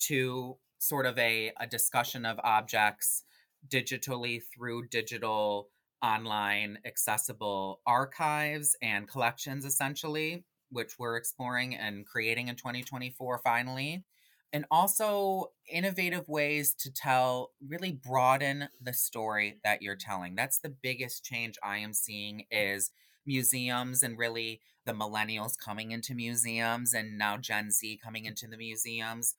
to 0.00 0.56
sort 0.78 1.06
of 1.06 1.16
a, 1.18 1.52
a 1.60 1.66
discussion 1.66 2.24
of 2.24 2.40
objects 2.42 3.24
digitally 3.68 4.42
through 4.52 4.88
digital 4.88 5.68
online 6.02 6.78
accessible 6.84 7.80
archives 7.86 8.76
and 8.82 9.06
collections 9.06 9.64
essentially 9.64 10.44
which 10.72 10.98
we're 10.98 11.16
exploring 11.16 11.76
and 11.76 12.06
creating 12.06 12.48
in 12.48 12.56
2024 12.56 13.38
finally. 13.44 14.04
And 14.52 14.66
also 14.70 15.52
innovative 15.66 16.28
ways 16.28 16.74
to 16.74 16.92
tell, 16.92 17.52
really 17.66 17.92
broaden 17.92 18.68
the 18.80 18.92
story 18.92 19.58
that 19.64 19.80
you're 19.80 19.96
telling. 19.96 20.34
That's 20.34 20.58
the 20.58 20.68
biggest 20.68 21.24
change 21.24 21.56
I 21.62 21.78
am 21.78 21.94
seeing 21.94 22.44
is 22.50 22.90
museums 23.24 24.02
and 24.02 24.18
really 24.18 24.60
the 24.84 24.92
millennials 24.92 25.56
coming 25.56 25.90
into 25.92 26.14
museums 26.14 26.92
and 26.92 27.16
now 27.16 27.38
Gen 27.38 27.70
Z 27.70 27.98
coming 28.04 28.26
into 28.26 28.46
the 28.46 28.56
museums. 28.58 29.36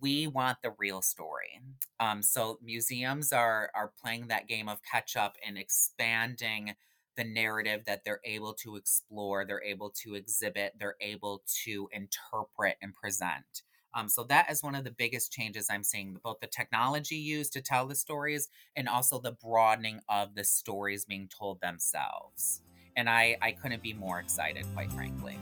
We 0.00 0.26
want 0.26 0.58
the 0.62 0.74
real 0.78 1.00
story. 1.00 1.60
Um, 2.00 2.22
so 2.22 2.58
museums 2.62 3.32
are 3.32 3.70
are 3.74 3.92
playing 4.02 4.28
that 4.28 4.48
game 4.48 4.68
of 4.68 4.82
catch 4.82 5.16
up 5.16 5.36
and 5.46 5.56
expanding 5.56 6.74
the 7.16 7.24
narrative 7.24 7.84
that 7.86 8.04
they're 8.04 8.20
able 8.24 8.52
to 8.54 8.76
explore, 8.76 9.44
they're 9.44 9.62
able 9.62 9.90
to 9.90 10.14
exhibit, 10.14 10.74
they're 10.78 10.96
able 11.00 11.42
to 11.64 11.88
interpret 11.92 12.76
and 12.82 12.94
present. 12.94 13.62
Um, 13.96 14.10
so 14.10 14.24
that 14.24 14.50
is 14.50 14.62
one 14.62 14.74
of 14.74 14.84
the 14.84 14.90
biggest 14.90 15.32
changes 15.32 15.68
I'm 15.70 15.82
seeing 15.82 16.18
both 16.22 16.40
the 16.40 16.46
technology 16.46 17.16
used 17.16 17.54
to 17.54 17.62
tell 17.62 17.86
the 17.86 17.94
stories 17.94 18.50
and 18.76 18.90
also 18.90 19.18
the 19.18 19.32
broadening 19.32 20.02
of 20.06 20.34
the 20.34 20.44
stories 20.44 21.06
being 21.06 21.28
told 21.28 21.62
themselves. 21.62 22.60
And 22.94 23.08
I, 23.08 23.38
I 23.40 23.52
couldn't 23.52 23.82
be 23.82 23.94
more 23.94 24.20
excited, 24.20 24.66
quite 24.74 24.92
frankly. 24.92 25.38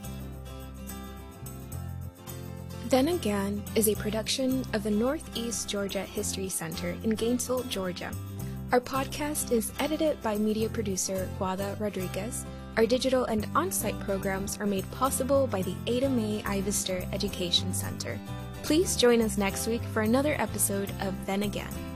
Then 2.87 3.09
Again 3.09 3.61
is 3.75 3.89
a 3.89 3.95
production 3.95 4.63
of 4.71 4.83
the 4.83 4.91
Northeast 4.91 5.67
Georgia 5.67 6.03
History 6.03 6.47
Center 6.47 6.95
in 7.03 7.09
Gainesville, 7.09 7.63
Georgia. 7.63 8.11
Our 8.71 8.79
podcast 8.79 9.51
is 9.51 9.73
edited 9.79 10.21
by 10.21 10.37
media 10.37 10.69
producer 10.69 11.27
Guada 11.37 11.77
Rodriguez. 11.77 12.45
Our 12.77 12.85
digital 12.85 13.25
and 13.25 13.47
on 13.53 13.71
site 13.71 13.99
programs 13.99 14.57
are 14.59 14.65
made 14.65 14.89
possible 14.91 15.45
by 15.47 15.61
the 15.61 15.75
Ada 15.87 16.09
Mae 16.09 16.41
Ivester 16.43 17.11
Education 17.13 17.73
Center. 17.73 18.19
Please 18.65 18.95
join 18.95 19.21
us 19.21 19.37
next 19.37 19.67
week 19.67 19.83
for 19.93 20.01
another 20.01 20.33
episode 20.39 20.91
of 21.01 21.13
Then 21.27 21.43
Again. 21.43 21.94